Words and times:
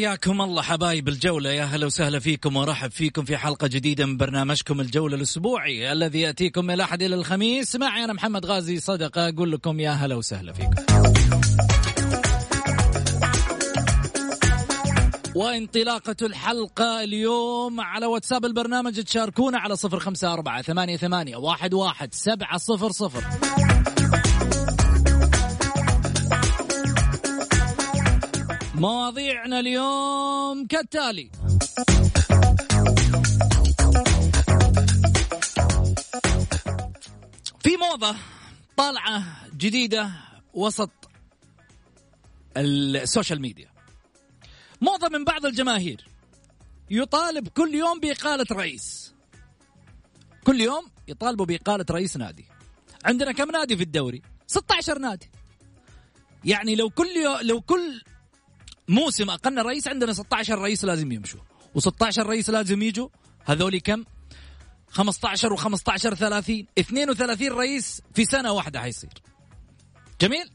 حياكم 0.00 0.40
الله 0.40 0.62
حبايب 0.62 1.08
الجولة. 1.08 1.50
يا 1.50 1.64
هلا 1.64 1.86
وسهلا 1.86 2.18
فيكم 2.18 2.56
ورحب 2.56 2.90
فيكم 2.90 3.24
في 3.24 3.36
حلقة 3.36 3.66
جديدة 3.66 4.06
من 4.06 4.16
برنامجكم 4.16 4.80
الجولة 4.80 5.16
الأسبوعي 5.16 5.92
الذي 5.92 6.20
يأتيكم 6.20 6.64
من 6.64 6.74
الأحد 6.74 7.02
إلى 7.02 7.14
الخميس. 7.14 7.76
معي 7.76 8.04
أنا 8.04 8.12
محمد 8.12 8.46
غازي 8.46 8.80
صدقة. 8.80 9.28
أقول 9.28 9.52
لكم 9.52 9.80
يا 9.80 9.90
هلا 9.90 10.14
وسهلا 10.14 10.52
فيكم. 10.52 10.70
وانطلاقة 15.34 16.16
الحلقة 16.22 17.04
اليوم 17.04 17.80
على 17.80 18.06
واتساب 18.06 18.44
البرنامج 18.44 19.00
تشاركونا 19.02 19.58
على 19.58 19.76
صفر 19.76 19.98
خمسة 19.98 20.32
أربعة 20.32 20.62
ثمانية 20.62 20.96
ثمانية 20.96 21.36
واحد 21.36 21.74
واحد 21.74 22.14
سبعة 22.14 22.58
صفر 22.58 22.90
صفر. 22.90 23.24
مواضيعنا 28.80 29.60
اليوم 29.60 30.66
كالتالي. 30.66 31.30
في 37.62 37.76
موضة 37.76 38.16
طالعة 38.76 39.24
جديدة 39.56 40.10
وسط 40.54 40.90
السوشيال 42.56 43.40
ميديا. 43.40 43.70
موضة 44.80 45.08
من 45.08 45.24
بعض 45.24 45.46
الجماهير. 45.46 46.08
يطالب 46.90 47.48
كل 47.48 47.74
يوم 47.74 48.00
بإقالة 48.00 48.46
رئيس. 48.52 49.14
كل 50.44 50.60
يوم 50.60 50.84
يطالبوا 51.08 51.46
بإقالة 51.46 51.86
رئيس 51.90 52.16
نادي. 52.16 52.44
عندنا 53.04 53.32
كم 53.32 53.50
نادي 53.50 53.76
في 53.76 53.82
الدوري؟ 53.82 54.22
16 54.46 54.98
نادي. 54.98 55.30
يعني 56.44 56.74
لو 56.76 56.90
كل 56.90 57.08
يو... 57.16 57.38
لو 57.42 57.60
كل 57.60 58.02
موسم 58.90 59.30
اقلنا 59.30 59.62
رئيس 59.62 59.88
عندنا 59.88 60.12
16 60.12 60.58
رئيس 60.58 60.84
لازم 60.84 61.12
يمشوا. 61.12 61.40
و16 61.78 62.18
رئيس 62.18 62.50
لازم 62.50 62.82
يجوا. 62.82 63.08
هذول 63.44 63.78
كم؟ 63.78 64.04
15 64.88 65.56
و15 65.56 66.14
30 66.14 66.66
32 66.78 67.48
رئيس 67.48 68.02
في 68.14 68.24
سنة 68.24 68.52
واحدة 68.52 68.80
حيصير. 68.80 69.10
جميل؟ 70.20 70.50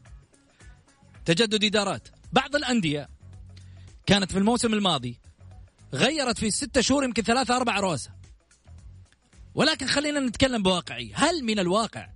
تجدد 1.26 1.64
إدارات. 1.64 2.08
بعض 2.34 2.56
الأندية 2.56 3.10
كانت 4.06 4.32
في 4.32 4.38
الموسم 4.38 4.74
الماضي 4.74 5.20
غيرت 5.94 6.38
في 6.38 6.52
ستة 6.52 6.82
شهور 6.82 7.04
يمكن 7.04 7.24
ثلاثة 7.24 7.56
أربع 7.56 7.80
رؤساء. 7.80 8.14
ولكن 9.56 9.88
خلينا 9.88 10.20
نتكلم 10.20 10.64
بواقعية 10.64 11.16
هل 11.16 11.44
من 11.44 11.60
الواقع؟ 11.60 12.10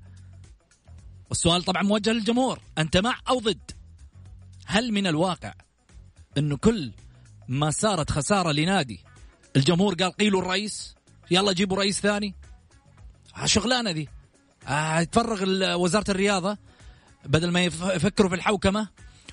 والسؤال 1.29 1.63
طبعا 1.63 1.83
موجه 1.83 2.11
للجمهور. 2.11 2.61
أنت 2.77 2.97
مع 2.97 3.19
أو 3.29 3.39
ضد؟ 3.39 3.71
هل 4.65 4.91
من 4.91 5.07
الواقع 5.07 5.53
إنه 6.39 6.57
كل 6.57 6.91
ما 7.47 7.71
صارت 7.71 8.11
خسارة 8.11 8.51
لنادي 8.51 8.99
الجمهور 9.55 9.93
قال 9.93 10.11
قيلوا 10.11 10.41
الرئيس 10.41 10.95
يلا 11.31 11.53
جيبوا 11.53 11.77
رئيس 11.77 11.99
ثاني. 11.99 12.35
شغلانة 13.45 13.91
ذي 13.91 14.07
آه، 14.67 15.03
تفرغ 15.03 15.43
وزارة 15.75 16.11
الرياضة 16.11 16.57
بدل 17.25 17.51
ما 17.51 17.63
يفكروا 17.65 18.29
في 18.29 18.35
الحوكمة 18.35 18.87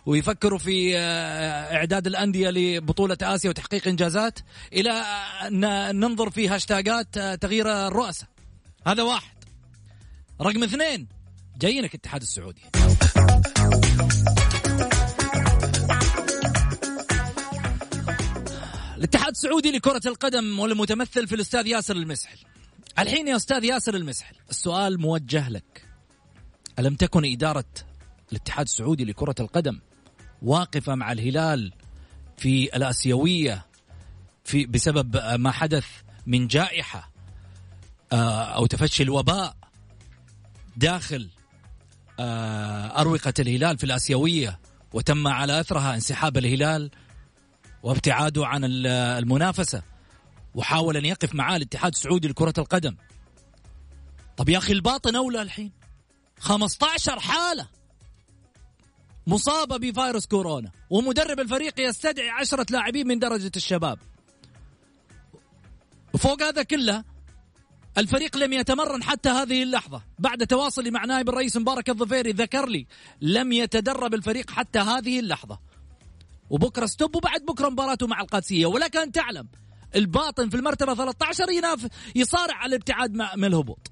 ويفكروا 0.06 0.58
في 0.58 0.98
آه، 0.98 1.76
إعداد 1.76 2.06
الأندية 2.06 2.50
لبطولة 2.50 3.16
آسيا 3.22 3.50
وتحقيق 3.50 3.88
إنجازات 3.88 4.38
إلى 4.72 4.90
أن 5.46 5.60
ننظر 6.00 6.30
في 6.30 6.48
هاشتاجات 6.48 7.16
آه، 7.18 7.34
تغيير 7.34 7.86
الرؤساء. 7.86 8.28
هذا 8.86 9.02
واحد. 9.02 9.36
رقم 10.40 10.62
اثنين 10.62 11.08
جايينك 11.58 11.94
الاتحاد 11.94 12.22
السعودي. 12.22 12.62
الاتحاد 18.96 19.30
السعودي 19.30 19.70
لكرة 19.70 20.00
القدم 20.06 20.58
والمتمثل 20.58 21.26
في 21.26 21.34
الأستاذ 21.34 21.66
ياسر 21.66 21.96
المسحل. 21.96 22.38
الحين 22.98 23.28
يا 23.28 23.36
أستاذ 23.36 23.64
ياسر 23.64 23.94
المسحل 23.94 24.36
السؤال 24.50 25.00
موجه 25.00 25.48
لك. 25.48 25.88
ألم 26.78 26.94
تكن 26.94 27.24
إدارة 27.24 27.64
الاتحاد 28.32 28.66
السعودي 28.66 29.04
لكرة 29.04 29.34
القدم 29.40 29.80
واقفة 30.42 30.94
مع 30.94 31.12
الهلال 31.12 31.72
في 32.36 32.76
الآسيوية 32.76 33.66
في 34.44 34.66
بسبب 34.66 35.16
ما 35.16 35.50
حدث 35.50 35.86
من 36.26 36.46
جائحة 36.46 37.10
آه، 38.12 38.42
أو 38.44 38.66
تفشي 38.66 39.02
الوباء 39.02 39.56
داخل 40.76 41.28
آه، 42.20 43.00
أروقة 43.00 43.34
الهلال 43.38 43.78
في 43.78 43.84
الآسيوية 43.84 44.58
وتم 44.92 45.28
على 45.28 45.60
أثرها 45.60 45.94
انسحاب 45.94 46.36
الهلال 46.36 46.90
وابتعاده 47.86 48.46
عن 48.46 48.60
المنافسة 48.64 49.82
وحاول 50.54 50.96
أن 50.96 51.04
يقف 51.04 51.34
معاه 51.34 51.56
الاتحاد 51.56 51.92
السعودي 51.92 52.28
لكرة 52.28 52.54
القدم. 52.58 52.96
طب 54.36 54.48
يا 54.48 54.58
أخي 54.58 54.72
الباطن 54.72 55.16
أولى 55.16 55.42
الحين. 55.42 55.72
15 56.40 57.20
حالة 57.20 57.68
مصابة 59.26 59.76
بفيروس 59.76 60.26
كورونا 60.26 60.70
ومدرب 60.90 61.40
الفريق 61.40 61.80
يستدعي 61.80 62.30
عشرة 62.30 62.66
لاعبين 62.70 63.06
من 63.06 63.18
درجة 63.18 63.52
الشباب. 63.56 63.98
وفوق 66.14 66.42
هذا 66.42 66.62
كله 66.62 67.04
الفريق 67.98 68.36
لم 68.36 68.52
يتمرن 68.52 69.02
حتى 69.02 69.28
هذه 69.28 69.62
اللحظة. 69.62 70.02
بعد 70.18 70.46
تواصلي 70.46 70.90
مع 70.90 71.04
نائب 71.04 71.28
الرئيس 71.28 71.56
مبارك 71.56 71.90
الظفيري 71.90 72.32
ذكر 72.32 72.68
لي 72.68 72.86
لم 73.20 73.52
يتدرب 73.52 74.14
الفريق 74.14 74.50
حتى 74.50 74.78
هذه 74.78 75.20
اللحظة. 75.20 75.75
وبكرة 76.50 76.86
ستوب 76.86 77.16
وبعد 77.16 77.40
بكرة 77.40 77.68
مباراته 77.68 78.06
مع 78.06 78.20
القادسية. 78.20 78.66
ولك 78.66 78.96
أن 78.96 79.12
تعلم 79.12 79.48
الباطن 79.96 80.48
في 80.48 80.56
المرتبة 80.56 80.94
13 80.94 81.50
يناف 81.50 81.86
يصارع 82.14 82.54
على 82.54 82.68
الابتعاد 82.68 83.12
من 83.12 83.44
الهبوط 83.44 83.90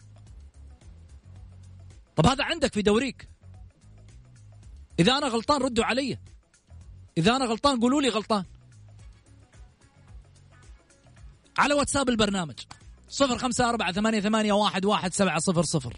طب 2.16 2.26
هذا 2.26 2.44
عندك 2.44 2.72
في 2.74 2.82
دوريك. 2.82 3.28
إذا 4.98 5.12
أنا 5.18 5.26
غلطان 5.26 5.62
ردوا 5.62 5.84
علي. 5.84 6.18
إذا 7.18 7.36
أنا 7.36 7.44
غلطان 7.44 7.80
قولوا 7.80 8.02
لي 8.02 8.08
غلطان. 8.08 8.44
على 11.58 11.74
واتساب 11.74 12.08
البرنامج. 12.08 12.54
صفر 13.08 13.38
خمسة 13.38 13.68
أربعة 13.68 13.92
ثمانية, 13.92 14.20
ثمانية 14.20 14.52
واحد, 14.52 14.84
واحد 14.84 15.14
سبعة 15.14 15.38
صفر 15.38 15.62
صفر. 15.62 15.96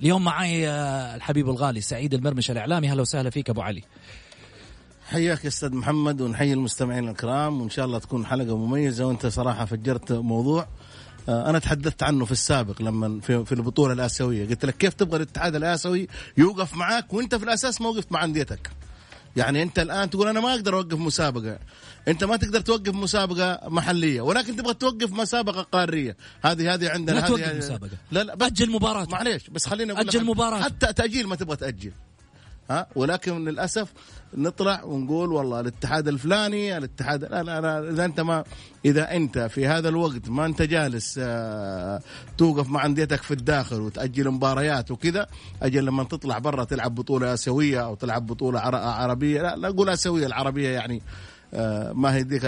اليوم 0.00 0.24
معي 0.24 0.68
آه، 0.68 1.14
الحبيب 1.14 1.48
الغالي 1.48 1.80
سعيد 1.80 2.14
المرمش 2.14 2.50
الإعلامي. 2.50 2.88
هلا 2.88 3.02
وسهلا 3.02 3.30
فيك 3.30 3.50
أبو 3.50 3.62
علي. 3.62 3.82
حياك 5.10 5.44
يا 5.44 5.48
أستاذ 5.48 5.74
محمد 5.74 6.20
ونحيي 6.20 6.52
المستمعين 6.52 7.08
الكرام 7.08 7.60
وإن 7.60 7.70
شاء 7.70 7.84
الله 7.84 7.98
تكون 7.98 8.26
حلقة 8.26 8.56
مميزة 8.56 9.06
وأنت 9.06 9.26
صراحة 9.26 9.64
فجرت 9.64 10.12
موضوع. 10.12 10.68
آه، 11.28 11.50
أنا 11.50 11.58
تحدثت 11.58 12.02
عنه 12.02 12.24
في 12.24 12.32
السابق 12.32 12.82
لما 12.82 13.20
في, 13.20 13.44
في 13.44 13.52
البطولة 13.52 13.92
الآسيوية. 13.92 14.48
قلت 14.48 14.64
لك 14.64 14.76
كيف 14.76 14.94
تبغى 14.94 15.16
الاتحاد 15.16 15.54
الآسيوي 15.54 16.08
يوقف 16.38 16.74
معاك 16.74 17.14
وأنت 17.14 17.34
في 17.34 17.44
الأساس 17.44 17.80
ما 17.80 17.88
وقفت 17.88 18.12
مع 18.12 18.24
أنديتك؟ 18.24 18.70
يعني 19.36 19.62
أنت 19.62 19.78
الآن 19.78 20.10
تقول 20.10 20.28
أنا 20.28 20.40
ما 20.40 20.54
أقدر 20.54 20.76
أوقف 20.76 20.98
مسابقة. 20.98 21.58
أنت 22.08 22.24
ما 22.24 22.36
تقدر 22.36 22.60
توقف 22.60 22.94
مسابقة 22.94 23.60
محلية 23.68 24.20
ولكن 24.20 24.56
تبغى 24.56 24.74
توقف 24.74 25.12
مسابقة 25.12 25.62
قارية. 25.62 26.16
هذه 26.42 26.74
هذه 26.74 26.90
عندنا 26.90 27.20
لا 27.20 27.28
توقف 27.28 27.54
مسابقة. 27.54 27.96
لا 28.12 28.22
لا 28.22 28.46
أجل 28.46 28.70
مباراة. 28.70 29.06
معليش 29.10 29.50
بس 29.50 29.66
خليني 29.66 29.92
أقول 29.92 30.08
أجل 30.08 30.24
مباراة. 30.24 30.62
حتى 30.62 30.92
تأجيل 30.92 31.26
ما 31.26 31.36
تبغى 31.36 31.56
تأجل. 31.56 31.92
ها؟ 32.70 32.86
ولكن 32.96 33.44
للأسف 33.44 33.92
نطلع 34.36 34.84
ونقول 34.84 35.32
والله 35.32 35.60
الاتحاد 35.60 36.08
الفلاني 36.08 36.76
الاتحاد 36.76 37.24
لا 37.24 37.42
لا, 37.42 37.60
لا 37.60 37.90
إذا 37.90 38.04
أنت 38.04 38.20
ما 38.20 38.44
إذا 38.84 39.16
أنت 39.16 39.38
في 39.38 39.66
هذا 39.66 39.88
الوقت 39.88 40.28
ما 40.28 40.46
أنت 40.46 40.62
جالس 40.62 41.14
آه 41.22 42.00
توقف 42.38 42.68
مع 42.68 42.86
أنديتك 42.86 43.22
في 43.22 43.30
الداخل 43.34 43.80
وتأجل 43.80 44.30
مباريات 44.30 44.90
وكذا 44.90 45.26
أجل 45.62 45.84
لما 45.84 46.04
تطلع 46.04 46.38
برا 46.38 46.64
تلعب 46.64 46.94
بطولة 46.94 47.34
آسيوية 47.34 47.84
أو 47.84 47.94
تلعب 47.94 48.26
بطولة 48.26 48.60
عر- 48.60 48.74
عربية 48.76 49.42
لا 49.42 49.56
لا 49.56 49.68
أقول 49.68 49.88
آسيوية 49.88 50.26
العربية 50.26 50.68
يعني 50.68 51.02
آه، 51.54 51.92
ما 51.92 52.14
هي 52.14 52.22
ذيك 52.22 52.44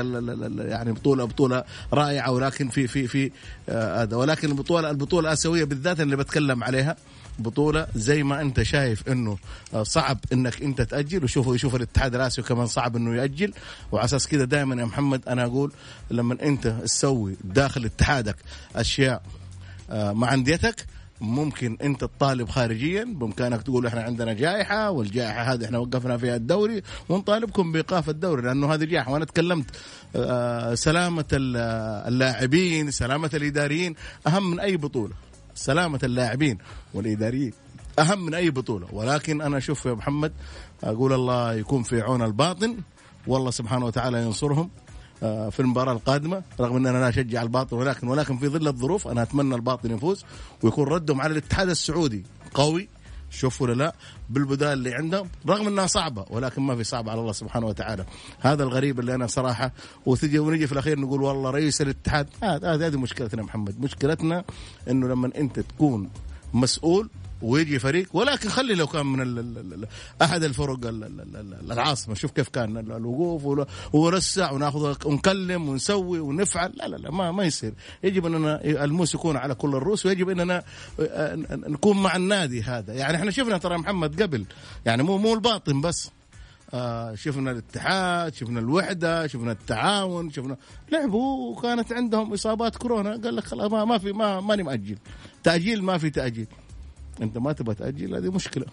يعني 0.58 0.92
بطوله 0.92 1.24
بطولة 1.24 1.64
رائعة 1.92 2.30
ولكن 2.32 2.68
في 2.68 2.86
في 2.86 3.06
في 3.06 3.30
آه، 3.68 4.02
هذا. 4.02 4.16
ولكن 4.16 4.48
البطوله 4.48 4.90
البطولة 4.90 5.28
الآسيوية 5.28 5.64
بالذات 5.64 6.00
اللي 6.00 6.16
بتكلم 6.16 6.64
عليها 6.64 6.96
بطولة 7.38 7.86
زي 7.94 8.22
ما 8.22 8.40
أنت 8.40 8.62
شايف 8.62 9.08
إنه 9.08 9.38
آه، 9.74 9.82
صعب 9.82 10.18
إنك 10.32 10.62
أنت 10.62 10.82
تأجل. 10.82 11.24
وشوفوا 11.24 11.54
يشوف 11.54 11.74
الاتحاد 11.74 12.14
الآسيوي 12.14 12.48
كمان 12.48 12.66
صعب 12.66 12.96
إنه 12.96 13.14
يأجل. 13.16 13.52
وعلى 13.92 14.04
أساس 14.04 14.26
كذا 14.26 14.44
دائما 14.44 14.80
يا 14.80 14.84
محمد 14.84 15.28
أنا 15.28 15.44
أقول 15.44 15.72
لما 16.10 16.36
أنت 16.42 16.66
تسوي 16.68 17.36
داخل 17.44 17.84
اتحادك 17.84 18.36
أشياء 18.76 19.22
آه، 19.90 20.12
مع 20.12 20.34
أنديتك 20.34 20.86
ممكن 21.20 21.76
أنت 21.82 22.00
تطالب 22.00 22.48
خارجيا. 22.48 23.04
بإمكانك 23.04 23.62
تقول 23.62 23.86
إحنا 23.86 24.02
عندنا 24.02 24.32
جائحة 24.32 24.90
والجائحة 24.90 25.42
هذه 25.52 25.64
إحنا 25.64 25.78
وقفنا 25.78 26.16
فيها 26.18 26.36
الدوري 26.36 26.82
ونطالبكم 27.08 27.72
بإيقاف 27.72 28.08
الدوري 28.08 28.42
لأنه 28.42 28.74
هذه 28.74 28.84
جائحة. 28.84 29.12
وأنا 29.12 29.24
تكلمت 29.24 29.64
آه، 30.16 30.74
سلامة 30.74 31.24
ال- 31.32 31.56
اللاعبين 32.08 32.90
سلامة 32.90 33.30
الإداريين 33.34 33.94
أهم 34.26 34.50
من 34.50 34.60
أي 34.60 34.76
بطولة. 34.76 35.14
سلامة 35.56 36.00
اللاعبين 36.04 36.58
والإداريين. 36.94 37.52
أهم 37.98 38.26
من 38.26 38.34
أي 38.34 38.50
بطولة. 38.50 38.86
ولكن 38.92 39.40
أنا 39.40 39.58
أشوف 39.58 39.86
يا 39.86 39.94
محمد 39.94 40.32
أقول 40.84 41.12
الله 41.12 41.54
يكون 41.54 41.82
في 41.82 42.00
عون 42.00 42.22
الباطن. 42.22 42.76
والله 43.26 43.50
سبحانه 43.50 43.86
وتعالى 43.86 44.22
ينصرهم 44.22 44.70
آه، 45.22 45.48
في 45.48 45.60
المباراة 45.60 45.92
القادمة. 45.92 46.42
رغم 46.60 46.76
ان 46.76 46.86
أنا 46.86 46.98
لا 46.98 47.08
اشجع 47.08 47.42
الباطن 47.42 47.76
ولكن 47.76 48.08
ولكن 48.08 48.38
في 48.38 48.48
ظل 48.48 48.68
الظروف 48.68 49.08
أنا 49.08 49.22
أتمنى 49.22 49.54
الباطن 49.54 49.90
يفوز 49.90 50.24
ويكون 50.62 50.88
ردهم 50.88 51.20
على 51.20 51.32
الاتحاد 51.32 51.68
السعودي 51.68 52.24
قوي. 52.54 52.88
شوفوا 53.30 53.66
ولا 53.66 53.74
لا 53.74 53.94
بالبدال 54.30 54.72
اللي 54.72 54.94
عندهم 54.94 55.28
رغم 55.48 55.66
إنها 55.66 55.86
صعبة 55.86 56.24
ولكن 56.30 56.62
ما 56.62 56.76
في 56.76 56.84
صعب 56.84 57.08
على 57.08 57.20
الله 57.20 57.32
سبحانه 57.32 57.66
وتعالى. 57.66 58.04
هذا 58.40 58.62
الغريب 58.62 59.00
اللي 59.00 59.14
أنا 59.14 59.26
صراحة 59.26 59.72
وتجي 60.06 60.38
ونجي 60.38 60.66
في 60.66 60.72
الأخير 60.72 61.00
نقول 61.00 61.22
والله 61.22 61.50
رئيس 61.50 61.82
الاتحاد 61.82 62.28
هذه 62.42 62.74
هذه 62.74 62.86
هذه 62.86 62.96
مشكلتنا 62.96 63.40
يا 63.40 63.46
محمد. 63.46 63.80
مشكلتنا 63.80 64.44
إنه 64.90 65.08
لما 65.08 65.30
أنت 65.36 65.60
تكون 65.60 66.10
مسؤول 66.54 67.08
ويجي 67.42 67.78
فريق 67.78 68.08
ولكن 68.16 68.48
خلي 68.48 68.74
لو 68.74 68.86
كان 68.86 69.06
من 69.06 69.20
ال 69.20 69.38
ال 69.38 69.58
ال 69.74 69.86
أحد 70.22 70.42
الفرق 70.42 70.86
ال 70.86 71.04
ال 71.04 71.36
ال 71.36 71.72
العاصمة 71.72 72.14
شوف 72.14 72.30
كيف 72.30 72.48
كان 72.48 72.76
ال- 72.76 72.92
الوقوف 72.92 73.66
ونرسع 73.92 74.50
وناخذ 74.50 74.94
ونكلم 75.06 75.68
ونسوي 75.68 76.20
ونفعل. 76.20 76.72
لا 76.76 76.88
لا 76.88 76.96
لا 76.96 77.10
ما 77.10 77.32
ما 77.32 77.44
يصير. 77.44 77.74
يجب 78.04 78.26
أننا 78.26 78.64
الموس 78.64 79.14
يكون 79.14 79.36
على 79.36 79.54
كل 79.54 79.68
الرؤوس 79.74 80.06
ويجب 80.06 80.28
أننا 80.28 80.62
نكون 81.50 82.02
مع 82.02 82.16
النادي 82.16 82.62
هذا. 82.62 82.94
يعني 82.94 83.16
إحنا 83.16 83.30
شفنا 83.30 83.58
ترى 83.58 83.78
محمد 83.78 84.22
قبل 84.22 84.44
يعني 84.86 85.02
مو 85.02 85.18
مو 85.18 85.34
الباطن 85.34 85.80
بس. 85.80 86.10
آه 86.74 87.14
شفنا 87.14 87.50
الاتحاد 87.50 88.34
شفنا 88.34 88.60
الوحدة 88.60 89.26
شفنا 89.26 89.52
التعاون 89.52 90.30
شفنا 90.30 90.56
لعبوا 90.92 91.50
وكانت 91.56 91.92
عندهم 91.92 92.32
إصابات 92.32 92.76
كورونا 92.76 93.10
قال 93.10 93.36
لك 93.36 93.44
خلاص 93.44 93.70
ما, 93.72 93.84
ما 93.84 93.98
في 93.98 94.12
ما 94.12 94.40
ماني 94.40 94.62
مأجل. 94.62 94.98
تأجيل 95.42 95.82
ما 95.82 95.98
في 95.98 96.10
تأجيل. 96.10 96.46
انت 97.22 97.38
ما 97.38 97.52
تبغى 97.52 97.74
تأجل 97.74 98.14
هذه 98.14 98.30
مشكلة. 98.32 98.66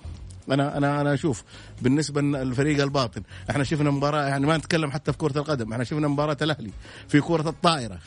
أنا 0.52 0.78
أنا 0.78 1.02
أنا 1.02 1.14
أشوف 1.14 1.44
بالنسبة 1.82 2.22
للفريق 2.22 2.84
الباطن 2.84 3.24
إحنا 3.50 3.64
شفنا 3.64 3.92
مباراة 3.92 4.28
يعني 4.28 4.46
ما 4.46 4.58
نتكلم 4.58 4.92
حتى 4.92 5.12
في 5.12 5.18
كرة 5.18 5.38
القدم 5.38 5.72
إحنا 5.72 5.84
شفنا 5.84 6.08
مباراة 6.08 6.38
الأهلي 6.42 6.72
في 7.08 7.22
كرة 7.22 7.50
الطائرة. 7.50 8.00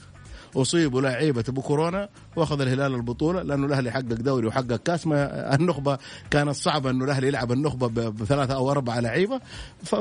اصيبوا 0.63 1.01
لعيبة 1.01 1.45
بكورونا 1.49 2.09
وأخذ 2.37 2.61
الهلال 2.61 2.95
البطولة 2.95 3.43
لأنه 3.43 3.67
الأهلي 3.67 3.91
حقق 3.91 4.03
دوري 4.03 4.47
وحقق 4.47 4.77
كأس. 4.77 5.07
ما 5.07 5.55
النخبة 5.55 5.99
كانت 6.31 6.51
صعبة 6.55 6.91
إنه 6.91 7.05
الأهلي 7.05 7.27
يلعب 7.27 7.53
النخبة 7.53 8.09
بثلاثة 8.11 8.55
أو 8.55 8.71
أربعة 8.71 9.01
لعيبة. 9.01 9.41
ف- 9.85 9.95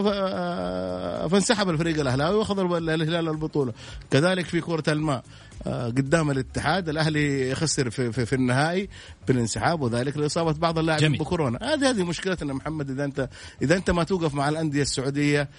فانسحب 1.29 1.69
الفريق 1.69 1.99
الأهلاوي 1.99 2.35
وأخذ 2.37 2.59
الهلال 2.89 3.29
البطولة. 3.29 3.73
كذلك 4.11 4.45
في 4.45 4.61
كرة 4.61 4.83
الماء 4.87 5.23
آه، 5.67 5.85
قدام 5.87 6.31
الاتحاد 6.31 6.89
الأهلي 6.89 7.55
خسر 7.55 7.89
في, 7.89 8.11
في, 8.11 8.25
في 8.25 8.35
النهائي 8.35 8.89
بالانسحاب 9.27 9.81
وذلك 9.81 10.17
لإصابة 10.17 10.51
بعض 10.51 10.79
اللاعبين. 10.79 11.11
بكورونا 11.11 11.59
هذه 11.61 11.89
هذه 11.89 12.03
مشكلتنا 12.03 12.53
محمد 12.53 12.89
إذا 12.89 13.05
انت 13.05 13.29
إذا 13.61 13.75
أنت 13.75 13.91
ما 13.91 14.03
توقف 14.03 14.33
مع 14.33 14.49
الأندية 14.49 14.81
السعودية 14.81 15.49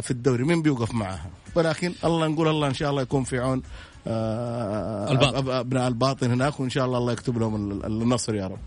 في 0.00 0.10
الدوري 0.10 0.44
مين 0.44 0.62
بيوقف 0.62 0.94
معها؟ 0.94 1.26
ولكن 1.54 1.92
الله 2.04 2.26
نقول 2.26 2.48
الله 2.48 2.66
إن 2.68 2.74
شاء 2.74 2.90
الله 2.90 3.02
يكون 3.02 3.24
في 3.24 3.38
عون 3.38 3.58
آه، 3.58 3.62
الباطن. 4.06 5.44
أب- 5.46 5.48
أبناء 5.48 5.88
الباطن 5.88 6.30
هناك 6.30 6.60
وإن 6.60 6.70
شاء 6.70 6.84
الله 6.86 6.98
الله 6.98 7.12
يكتب 7.12 7.38
لهم 7.38 7.70
ال- 7.72 7.86
ال- 7.86 8.02
النصر 8.02 8.34
يا 8.34 8.46
رب. 8.46 8.58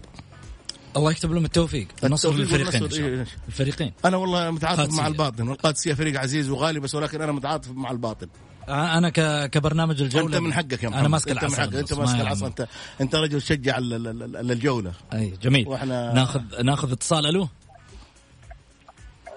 الله 0.97 1.12
يكتب 1.12 1.31
لهم 1.33 1.45
التوفيق. 1.45 1.88
النصر 2.03 2.33
للفريقين 2.33 2.83
إيه. 3.06 3.25
الفريقين. 3.47 3.94
أنا 4.06 4.18
والله 4.18 4.51
متعاطف. 4.51 4.94
مع 4.94 5.07
الباطن. 5.07 5.47
والقادسيه 5.47 5.94
فريق 5.94 6.19
عزيز 6.19 6.50
وغالي 6.50 6.80
بس 6.80 6.95
ولكن 6.95 7.21
أنا 7.21 7.31
متعاطف 7.31 7.71
مع 7.71 7.91
الباطن. 7.91 8.27
أنا 8.69 9.09
ك... 9.09 9.50
كبرنامج 9.50 10.01
الجولة. 10.01 10.25
أنت 10.25 10.35
من 10.35 10.53
حقك 10.53 10.83
يا 10.83 10.89
محمد. 10.89 11.00
أنا 11.00 11.07
ماسك 11.07 11.30
أنت 11.30 11.44
العصا 11.44 11.63
أنت 11.63 11.75
بس، 11.75 11.94
ماسك 11.94 12.15
ما 12.15 12.21
العصا. 12.21 12.47
انت 12.47 12.68
أنت 13.01 13.15
رجل 13.15 13.41
تشجع 13.41 13.77
ال- 13.77 13.94
ال- 13.94 14.24
ال- 14.36 14.51
الجولة. 14.51 14.91
أي 15.13 15.33
جميل. 15.41 15.68
وإحنا- 15.68 15.83
ناخذ 16.15 16.41
ناخذ 16.63 16.91
اتصال. 16.91 17.25
ألو؟ 17.25 17.47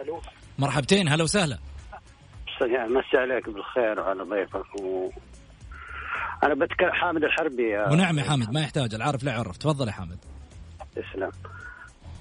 ألو. 0.03 0.21
مرحبتين. 0.59 1.09
هلا 1.09 1.25
وسهلا. 1.25 1.59
مسي 2.63 3.17
عليك. 3.17 3.49
بالخير 3.51 4.01
وعلى 4.01 4.23
ضيفك. 4.23 4.75
و... 4.81 5.11
أنا 6.45 6.55
بتكلم 6.55 6.93
حامد 6.93 7.25
الحربي 7.25 7.79
ونعم 7.79 8.19
يا 8.19 8.25
حامد 8.25 8.53
ما 8.53 8.61
يحتاج 8.61 8.95
العارف 8.95 9.25
لا 9.25 9.33
يعرف. 9.33 9.57
تفضل 9.57 9.87
يا 9.87 9.93
حامد. 9.93 10.19
تسلم. 10.97 11.31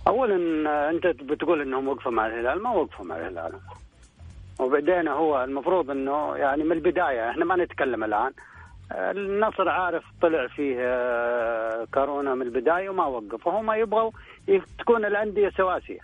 اولا 0.08 0.70
آه، 0.70 0.90
أنت 0.90 1.08
بتقول 1.08 1.62
إنهم 1.62 1.88
وقفوا 1.88 2.12
مع 2.12 2.26
الهلال 2.28 2.64
ما 2.64 2.70
وقفوا 2.70 3.06
مع 3.06 3.18
الهلال. 3.18 3.54
وبعدين 4.60 5.08
هو 5.08 5.44
المفروض 5.44 5.90
إنه 5.92 6.36
يعني 6.36 6.64
من 6.64 6.72
البداية 6.72 7.30
إحنا 7.30 7.46
ما 7.46 7.56
نتكلم 7.56 8.04
الآن. 8.04 8.32
آه، 8.92 9.12
النصر 9.12 9.70
عارف 9.70 10.04
طلع 10.22 10.48
فيه 10.48 10.76
آه، 10.80 11.88
كورونا 11.94 12.36
من 12.36 12.42
البداية 12.42 12.90
وما 12.90 13.06
وقف. 13.06 13.48
وهم 13.48 13.72
يبغوا 13.72 14.12
تكون 14.80 15.06
الأندية 15.06 15.50
سواسية. 15.58 16.00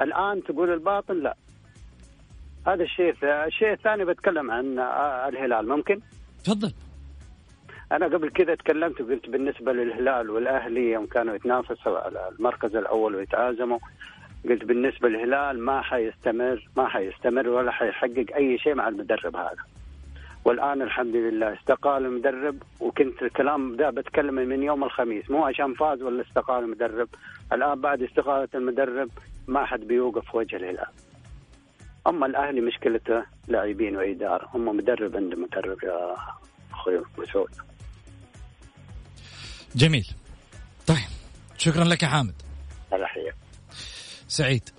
الآن 0.00 0.42
تقول 0.42 0.72
الباطن 0.72 1.22
لا. 1.22 1.36
هذا 2.66 2.82
الشيء 2.82 3.14
الشيء 3.22 3.72
الثاني 3.72 4.04
بتكلم 4.04 4.50
عن 4.50 4.78
الهلال 5.28 5.68
ممكن؟ 5.68 6.00
تفضل. 6.48 6.72
أنا 7.92 8.06
قبل 8.06 8.30
كذا 8.30 8.54
تكلمت 8.54 9.00
وقلت 9.00 9.28
بالنسبة 9.28 9.72
للهلال 9.72 10.30
والأهلي 10.30 10.90
يوم 10.90 11.06
كانوا 11.06 11.34
يتنافسوا 11.34 11.98
على 11.98 12.28
المركز 12.38 12.76
الأول 12.76 13.14
ويتعازموا 13.14 13.78
قلت 14.48 14.64
بالنسبة 14.64 15.08
للهلال 15.08 15.60
ما 15.60 15.80
حيستمر 15.82 16.68
ما 16.76 16.88
حيستمر 16.88 17.48
ولا 17.48 17.70
حيحقق 17.70 18.26
أي 18.36 18.58
شيء 18.58 18.74
مع 18.74 18.88
المدرب 18.88 19.36
هذا. 19.36 19.64
والآن 20.44 20.82
الحمد 20.82 21.16
لله 21.16 21.54
استقال 21.54 22.04
المدرب 22.06 22.62
وكنت 22.80 23.22
الكلام 23.22 23.76
ده 23.76 23.90
بتكلم 23.90 24.34
من 24.34 24.62
يوم 24.62 24.84
الخميس 24.84 25.30
مو 25.30 25.44
عشان 25.44 25.74
فاز 25.74 26.02
ولا 26.02 26.22
استقال 26.22 26.64
المدرب 26.64 27.08
الآن 27.52 27.80
بعد 27.80 28.02
استقالة 28.02 28.48
المدرب 28.54 29.08
ما 29.48 29.64
حد 29.64 29.80
بيوقف 29.80 30.34
وجه 30.34 30.56
الهلال. 30.56 30.86
أما 32.06 32.26
الأهلي 32.26 32.60
مشكلته 32.60 33.22
لاعبين 33.48 33.96
وإدارة 33.96 34.48
هم 34.54 34.76
مدرب 34.76 35.16
عند 35.16 35.34
مدرب 35.34 35.84
يا 35.84 36.16
أخوي 36.78 37.02
مسعود 37.18 37.50
جميل. 39.74 40.10
طيب 40.86 41.08
شكرا 41.58 41.84
لك 41.84 42.02
يا 42.02 42.08
حامد. 42.08 42.34
الله 42.92 43.04
يحييك. 43.04 43.34
سعيد 44.28 44.70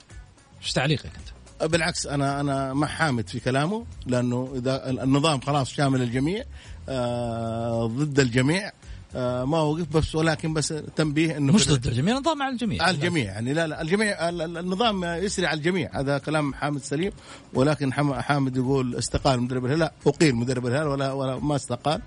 إيش 0.62 0.74
تعليقك 0.74 1.06
أنت؟ 1.06 1.72
بالعكس 1.72 2.08
أنا 2.08 2.40
أنا 2.40 2.74
مع 2.74 2.88
حامد 2.88 3.30
في 3.30 3.40
كلامه 3.40 3.86
لأنه 4.06 4.54
إذا 4.56 4.90
النظام 4.90 5.42
خلاص 5.42 5.70
شامل 5.70 6.02
الجميع 6.02 6.44
آه 6.90 7.86
ضد 7.86 8.20
الجميع. 8.20 8.72
آه 9.16 9.46
ما 9.46 9.60
وقف 9.62 9.98
بس 9.98 10.16
ولكن 10.16 10.54
بس 10.54 10.74
تنبيه 10.96 11.38
إنه 11.38 11.54
مش 11.54 11.68
ضد 11.68 11.88
الجميع 11.88 12.18
نظام 12.18 12.42
على 12.44 12.54
الجميع. 12.54 12.84
على 12.84 12.96
الجميع 12.96 13.24
يعني 13.24 13.54
لا 13.54 13.68
لا 13.68 13.82
الجميع 13.82 14.30
ال- 14.30 14.42
ال- 14.42 14.58
النظام 14.58 15.04
يسري 15.04 15.46
على 15.48 15.58
الجميع. 15.58 15.90
هذا 16.00 16.18
كلام 16.18 16.54
حامد 16.54 16.82
سليم 16.82 17.12
ولكن 17.54 17.94
حامد 18.22 18.58
يقول 18.58 18.96
استقال 18.96 19.42
مدرب 19.42 19.66
الهلال. 19.66 19.80
لا 19.80 19.94
أقيل 20.08 20.36
مدرب 20.36 20.68
الهلال 20.68 20.88
ولا 20.88 21.12
ولا 21.12 21.40
ما 21.40 21.56
استقال. 21.56 22.02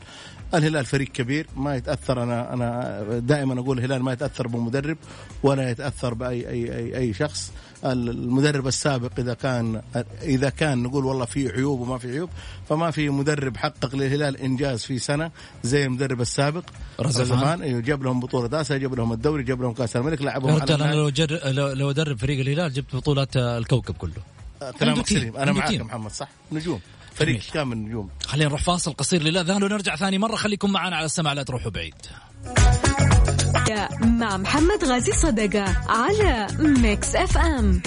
الهلال 0.55 0.85
فريق 0.87 1.09
كبير 1.09 1.47
ما 1.57 1.77
يتأثر. 1.77 2.23
أنا 2.23 2.53
أنا 2.55 3.03
دائما 3.19 3.61
أقول 3.61 3.79
الهلال 3.79 4.03
ما 4.03 4.13
يتأثر 4.13 4.47
بمدرب 4.49 4.97
ولا 5.43 5.71
يتأثر 5.71 6.15
بأي 6.15 6.49
أي 6.49 6.77
أي, 6.77 6.97
أي 6.97 7.15
شخص. 7.15 7.53
المدرب 7.85 8.67
السابق 8.67 9.11
إذا 9.19 9.35
كان 9.35 9.83
إذا 10.23 10.51
كان 10.51 10.83
نقول 10.83 11.05
والله 11.05 11.25
في 11.25 11.49
عيوب 11.49 11.81
وما 11.81 11.99
في 11.99 12.11
عيوب 12.11 12.31
فما 12.69 12.91
في 12.91 13.09
مدرب 13.09 13.57
حقق 13.57 13.97
للهلال 13.97 14.37
إنجاز 14.37 14.85
في 14.85 14.99
سنة 14.99 15.31
زي 15.63 15.85
المدرب 15.87 16.21
السابق 16.21 16.65
رزفان. 17.01 17.63
أيوه 17.63 17.81
جاب 17.81 18.03
لهم 18.03 18.21
بطولة 18.21 18.61
اسيا 18.61 18.79
جاب 18.79 18.95
لهم 18.95 19.13
الدوري 19.13 19.43
جاب 19.43 19.63
لهم 19.63 19.73
كأس 19.73 19.97
الملك 19.97 20.23
لعبهم 20.23 20.51
يا 20.51 20.59
رجال 20.59 20.83
أنا 20.83 20.95
لو 20.95 21.11
جر... 21.11 21.41
لو 21.53 21.91
ادرب 21.91 22.19
فريق 22.19 22.41
الهلال 22.41 22.73
جبت 22.73 22.97
بطولات 22.97 23.37
الكوكب 23.37 23.95
كله. 23.95 24.23
كلامك 24.81 25.07
سليم. 25.07 25.37
أنا 25.37 25.53
معاك 25.53 25.81
محمد 25.81 26.11
صح؟ 26.11 26.29
نجوم. 26.53 26.81
فريق 27.15 27.41
كامل 27.53 27.77
نجوم. 27.77 28.09
خلينا 28.27 28.49
نروح 28.49 28.63
فاصل 28.63 28.93
قصير 28.93 29.23
للأذان 29.23 29.63
ونرجع 29.63 29.97
ثاني 29.97 30.19
مرة. 30.19 30.37
خليكم 30.37 30.73
معنا 30.73 30.97
على 30.97 31.05
السمع 31.05 31.33
لا 31.33 31.43
تروحوا 31.43 31.71
بعيد. 31.71 31.95
مع 34.01 34.37
محمد 34.37 34.85
غازي 34.85 35.13
صدقة 35.13 35.65
على 35.89 36.47
Mix 36.59 37.17
FM. 37.17 37.83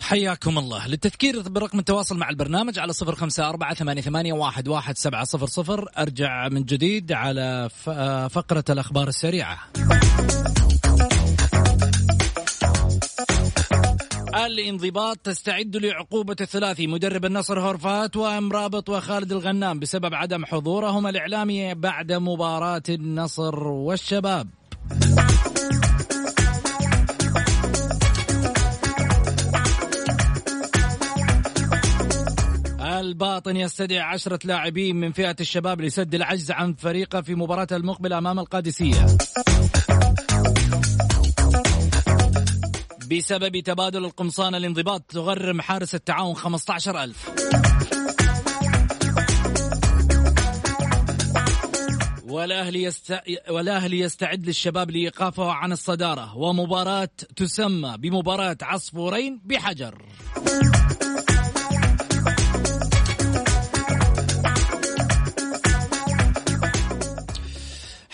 حياكم 0.00 0.58
الله. 0.58 0.86
للتذكير 0.86 1.48
برقم 1.48 1.78
التواصل 1.78 2.18
مع 2.18 2.30
البرنامج 2.30 2.78
على 2.78 2.92
صفر 2.92 3.14
خمسة 3.14 3.48
أربعة 3.48 3.74
ثمانية, 3.74 4.32
واحد, 4.32 4.68
واحد 4.68 4.98
سبعة 4.98 5.24
صفر 5.24 5.46
صفر. 5.46 5.88
أرجع 5.98 6.48
من 6.48 6.64
جديد 6.64 7.12
على 7.12 7.70
فقرة 8.30 8.64
الأخبار 8.70 9.08
السريعة. 9.08 9.58
الانضباط 14.46 15.16
تستعد 15.16 15.76
لعقوبة 15.76 16.36
الثلاثي 16.40 16.86
مدرب 16.86 17.24
النصر 17.24 17.60
هورفات 17.60 18.16
وامرابط 18.16 18.88
وخالد 18.88 19.32
الغنام 19.32 19.78
بسبب 19.78 20.14
عدم 20.14 20.44
حضورهم 20.44 21.06
الإعلامي 21.06 21.74
بعد 21.74 22.12
مباراة 22.12 22.82
النصر 22.88 23.58
والشباب. 23.68 24.48
الباطن 32.80 33.56
يستدعي 33.56 34.00
عشرة 34.00 34.38
لاعبين 34.44 34.96
من 34.96 35.12
فئة 35.12 35.36
الشباب 35.40 35.80
لسد 35.80 36.14
العجز 36.14 36.50
عن 36.50 36.74
فريقه 36.74 37.20
في 37.20 37.34
مباراة 37.34 37.68
المقبلة 37.72 38.18
أمام 38.18 38.38
القادسية. 38.38 39.06
بسبب 43.10 43.60
تبادل 43.60 44.04
القمصان 44.04 44.54
الانضباط 44.54 45.02
تغرم 45.02 45.60
حارس 45.60 45.94
التعاون 45.94 46.34
15 46.34 47.04
ألف. 47.04 47.30
والأهلي, 52.24 52.82
يست... 52.82 53.20
والأهلي 53.50 53.98
يستعد 53.98 54.46
للشباب 54.46 54.90
لإيقافه 54.90 55.52
عن 55.52 55.72
الصدارة 55.72 56.36
ومباراة 56.36 57.08
تسمى 57.36 57.94
بمباراة 57.98 58.56
عصفورين 58.62 59.40
بحجر. 59.44 60.02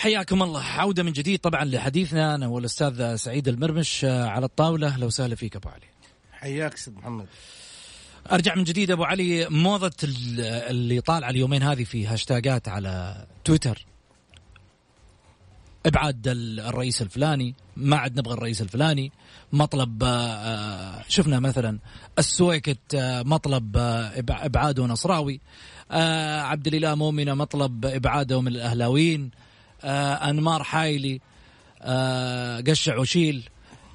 حياكم 0.00 0.42
الله. 0.42 0.62
عودة 0.62 1.02
من 1.02 1.12
جديد 1.12 1.38
طبعا 1.38 1.64
لحديثنا 1.64 2.34
أنا 2.34 2.46
والأستاذ 2.46 3.16
سعيد 3.16 3.48
المرمش 3.48 4.04
على 4.04 4.46
الطاولة. 4.46 4.98
لو 4.98 5.10
سهل 5.10 5.36
فيك 5.36 5.56
أبو 5.56 5.68
علي. 5.68 5.86
حياك 6.32 6.76
سيد 6.76 6.94
محمد. 6.96 7.26
أرجع 8.32 8.54
من 8.54 8.64
جديد 8.64 8.90
أبو 8.90 9.04
علي. 9.04 9.48
موضة 9.48 9.92
اللي 10.02 11.00
طالعه 11.00 11.30
اليومين 11.30 11.62
هذه 11.62 11.84
في 11.84 12.06
هاشتاجات 12.06 12.68
على 12.68 13.26
تويتر. 13.44 13.86
إبعاد 15.86 16.28
الرئيس 16.28 17.02
الفلاني. 17.02 17.54
ما 17.76 17.96
عاد 17.96 18.18
نبغى 18.18 18.34
الرئيس 18.34 18.62
الفلاني. 18.62 19.12
مطلب 19.52 20.04
شفنا 21.08 21.40
مثلا 21.40 21.78
السويكت 22.18 22.96
مطلب 23.24 23.76
إبعاده 24.28 24.86
نصراوي. 24.86 25.40
عبد 25.90 26.66
الإله 26.66 26.94
مؤمنة 26.94 27.34
مطلب 27.34 27.86
إبعاده 27.86 28.40
من 28.40 28.48
الأهلاويين. 28.48 29.30
آه 29.84 30.30
أنمار 30.30 30.62
حايلي 30.62 31.20
آه 31.82 32.60
قشع 32.60 32.98
وشيل 32.98 33.48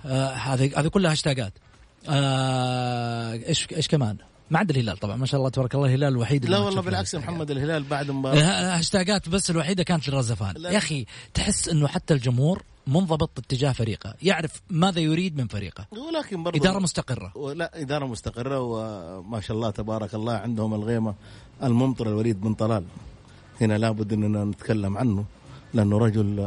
آه 0.06 0.34
هذه 0.34 0.80
هذه 0.80 0.88
كلها 0.88 1.12
هاشتاجات 1.12 1.54
آه 2.10 3.34
إيش 3.34 3.68
إيش 3.72 3.88
كمان؟ 3.88 4.18
ما 4.52 4.60
عدا 4.60 4.76
الهلال 4.76 4.98
طبعا 4.98 5.16
ما 5.16 5.26
شاء 5.26 5.40
الله 5.40 5.50
تبارك 5.50 5.76
الله 5.76 5.88
الهلال 5.88 6.14
الوحيد 6.14 6.46
لا 6.46 6.58
والله 6.58 6.82
بالعكس 6.82 7.16
محمد 7.16 7.52
الهلال 7.52 7.84
بعد 7.84 8.12
مباراة. 8.12 8.78
هاشتاجات 8.78 9.30
بس 9.30 9.50
الوحيدة 9.50 9.84
كانت 9.84 10.10
للرزفان. 10.10 10.56
يا 10.58 10.78
أخي 10.78 11.06
تحس 11.34 11.70
إنه 11.70 11.88
حتى 11.88 12.14
الجمهور 12.14 12.64
منضبط 12.88 13.40
اتجاه 13.40 13.72
فريقه 13.72 14.14
يعرف 14.22 14.62
ماذا 14.70 15.00
يريد 15.00 15.38
من 15.38 15.48
فريقه. 15.48 15.86
ولكن 15.92 16.44
برضو 16.44 16.58
إدارة 16.58 16.80
مستقرة. 16.80 17.54
لا 17.54 17.82
إدارة 17.82 18.06
مستقرة 18.06 18.60
وما 18.60 19.42
شاء 19.42 19.58
الله 19.58 19.70
تبارك 19.70 20.16
الله 20.16 20.34
عندهم 20.34 20.74
الغيمة 20.74 21.16
الممطر 21.64 22.08
الوليد 22.08 22.42
بن 22.42 22.54
طلال. 22.54 22.84
هنا 23.62 23.78
لابد 23.78 24.14
أننا 24.14 24.44
نتكلم 24.44 24.98
عنه. 24.98 25.26
لأنه 25.74 25.98
رجل 25.98 26.40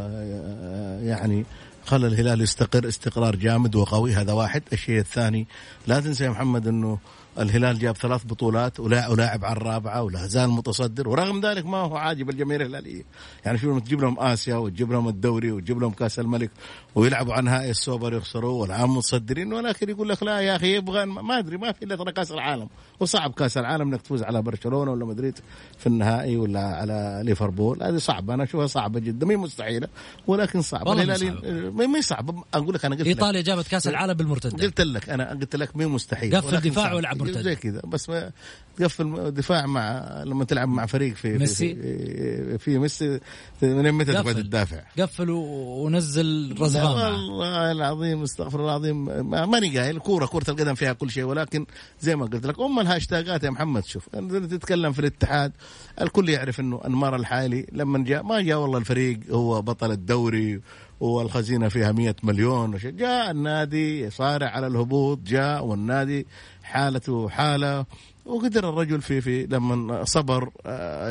يعني 1.03 1.45
خلى 1.87 2.07
الهلال 2.07 2.41
يستقر 2.41 2.89
استقرار 2.89 3.37
جامد 3.37 3.77
وقوي 3.77 4.15
هذا 4.15 4.33
واحد. 4.33 4.63
الشيء 4.73 4.99
الثاني 4.99 5.47
لا 5.87 6.01
تنسى 6.01 6.25
يا 6.25 6.31
محمد 6.31 6.69
إنه 6.69 6.99
الهلال 7.39 7.79
جاب 7.79 7.97
ثلاث 7.97 8.25
بطولات 8.25 8.81
ولاعب 8.81 9.45
على 9.45 9.57
الرابعة 9.57 10.03
ولا 10.03 10.27
زال 10.27 10.51
متصدر 10.51 11.09
ورغم 11.09 11.47
ذلك 11.47 11.67
ما 11.67 11.79
هو 11.79 11.97
عاجب 11.97 12.31
الجماهير 12.31 12.61
الهلاليه 12.61 13.03
يعني 13.45 13.59
شوف 13.59 13.83
تجيب 13.83 14.01
لهم 14.01 14.21
آسيا 14.21 14.57
وتجيب 14.57 14.93
لهم 14.93 15.09
الدوري 15.09 15.53
وتجيب 15.53 15.81
لهم 15.81 15.93
كأس 15.93 16.19
الملك 16.19 16.51
ويلعبوا 16.95 17.35
عن 17.35 17.45
نهائي 17.45 17.71
السوبر 17.71 18.15
يخسروا 18.15 18.63
والعام 18.63 18.97
متصدرين 18.97 19.53
ولكن 19.53 19.89
يقول 19.91 20.09
لك 20.09 20.23
لا 20.23 20.41
يا 20.41 20.57
أخي 20.57 20.77
يبغى 20.77 21.07
ما 21.07 21.39
أدري 21.39 21.57
ما 21.57 21.73
في 21.73 21.85
إلا 21.85 21.97
ترى 21.97 22.13
كأس 22.13 22.33
العالم. 22.33 22.69
وصعب 23.01 23.33
كأس 23.33 23.59
العالم 23.59 23.89
إنك 23.89 24.03
تفوز 24.03 24.23
على 24.23 24.43
برشلونة 24.43 24.91
ولا 24.91 25.05
مدريد 25.05 25.39
في 25.79 25.87
النهائي 25.87 26.37
ولا 26.37 26.61
على 26.61 27.23
ليفربول. 27.25 27.83
هذه 27.83 27.97
صعبة 27.97 28.35
أنا 28.35 28.45
أشوفها 28.45 28.67
صعبة 28.67 29.01
جدا 29.01 29.27
ما 29.27 29.33
هي 29.33 29.37
مستحيلة 29.37 29.89
ولكن 30.27 30.63
صعبة. 30.63 30.93
الهلالي 30.93 31.31
ما 31.71 32.01
صعبة. 32.01 32.45
أقول 32.55 32.75
لك 32.75 32.85
أنا 32.85 32.97
قلت 32.97 33.07
إيطاليا 33.07 33.41
جابت 33.41 33.69
كأس 33.69 33.89
العالم 33.89 34.15
بالمرتدة. 34.15 34.65
قلت 34.65 34.81
لك 34.81 35.09
أنا 35.09 35.31
قلت 35.31 35.57
لك 35.57 35.77
ما 35.77 35.85
هي 35.85 35.89
مستحيل 35.89 36.37
قفل 36.37 36.61
دفاع 36.71 36.95
والعب 36.95 37.28
مرتد 37.29 37.43
زي 37.43 37.57
كذا. 37.57 37.81
بس 37.85 38.09
ما 38.09 38.31
تقفل 38.77 39.31
دفاع 39.31 39.67
مع 39.67 40.09
لما 40.23 40.45
تلعب 40.45 40.69
مع 40.69 40.87
فريق 40.87 41.15
في 41.15 41.39
ميسي. 41.39 41.75
في, 41.75 42.59
في 42.59 42.79
ميسي 42.79 43.21
من 43.63 43.93
متى 43.93 44.13
تقعد 44.13 44.35
تدافع؟ 44.35 44.81
قفل 44.99 45.31
ونزل 45.31 46.57
رزفان 46.61 46.87
والله 46.87 47.73
العظيم 47.73 48.23
استغفر 48.23 48.61
الله 48.61 48.71
العظيم. 48.71 49.05
ماني 49.51 49.79
قايل. 49.79 49.99
كورة 49.99 50.27
كرة 50.27 50.51
القدم 50.51 50.75
فيها 50.75 50.93
كل 50.93 51.11
شيء 51.11 51.25
ولكن 51.25 51.67
زي 52.01 52.17
ما 52.17 52.27
قلت 52.27 52.47
لك 52.47 52.61
أم 52.61 52.81
الهاشتاجات 52.81 53.45
يا 53.45 53.51
محمد 53.51 53.85
شوف 53.85 54.09
تتكلم 54.51 54.93
في 54.93 54.99
الاتحاد 54.99 55.53
الكل 56.01 56.29
يعرف 56.29 56.61
إنه 56.61 56.81
أنمار 56.87 57.17
الحالي 57.17 57.67
لما 57.73 58.05
جاء 58.05 58.23
ما 58.23 58.41
جاء 58.41 58.59
والله 58.59 58.79
الفريق 58.79 59.21
هو 59.31 59.63
بطل 59.63 59.93
الدوري 59.93 60.61
والخزينة 61.01 61.69
فيها 61.69 61.93
مية 61.93 62.17
مليون 62.23 62.77
جاء 62.77 63.31
النادي 63.31 64.01
يصارع 64.01 64.49
على 64.49 64.67
الهبوط 64.67 65.19
جاء 65.19 65.65
والنادي 65.65 66.27
حالته 66.63 67.29
حالة 67.29 67.85
وقدر 68.29 68.69
الرجل 68.69 69.01
في 69.01 69.21
في 69.21 69.47
لما 69.47 70.05
صبر 70.05 70.51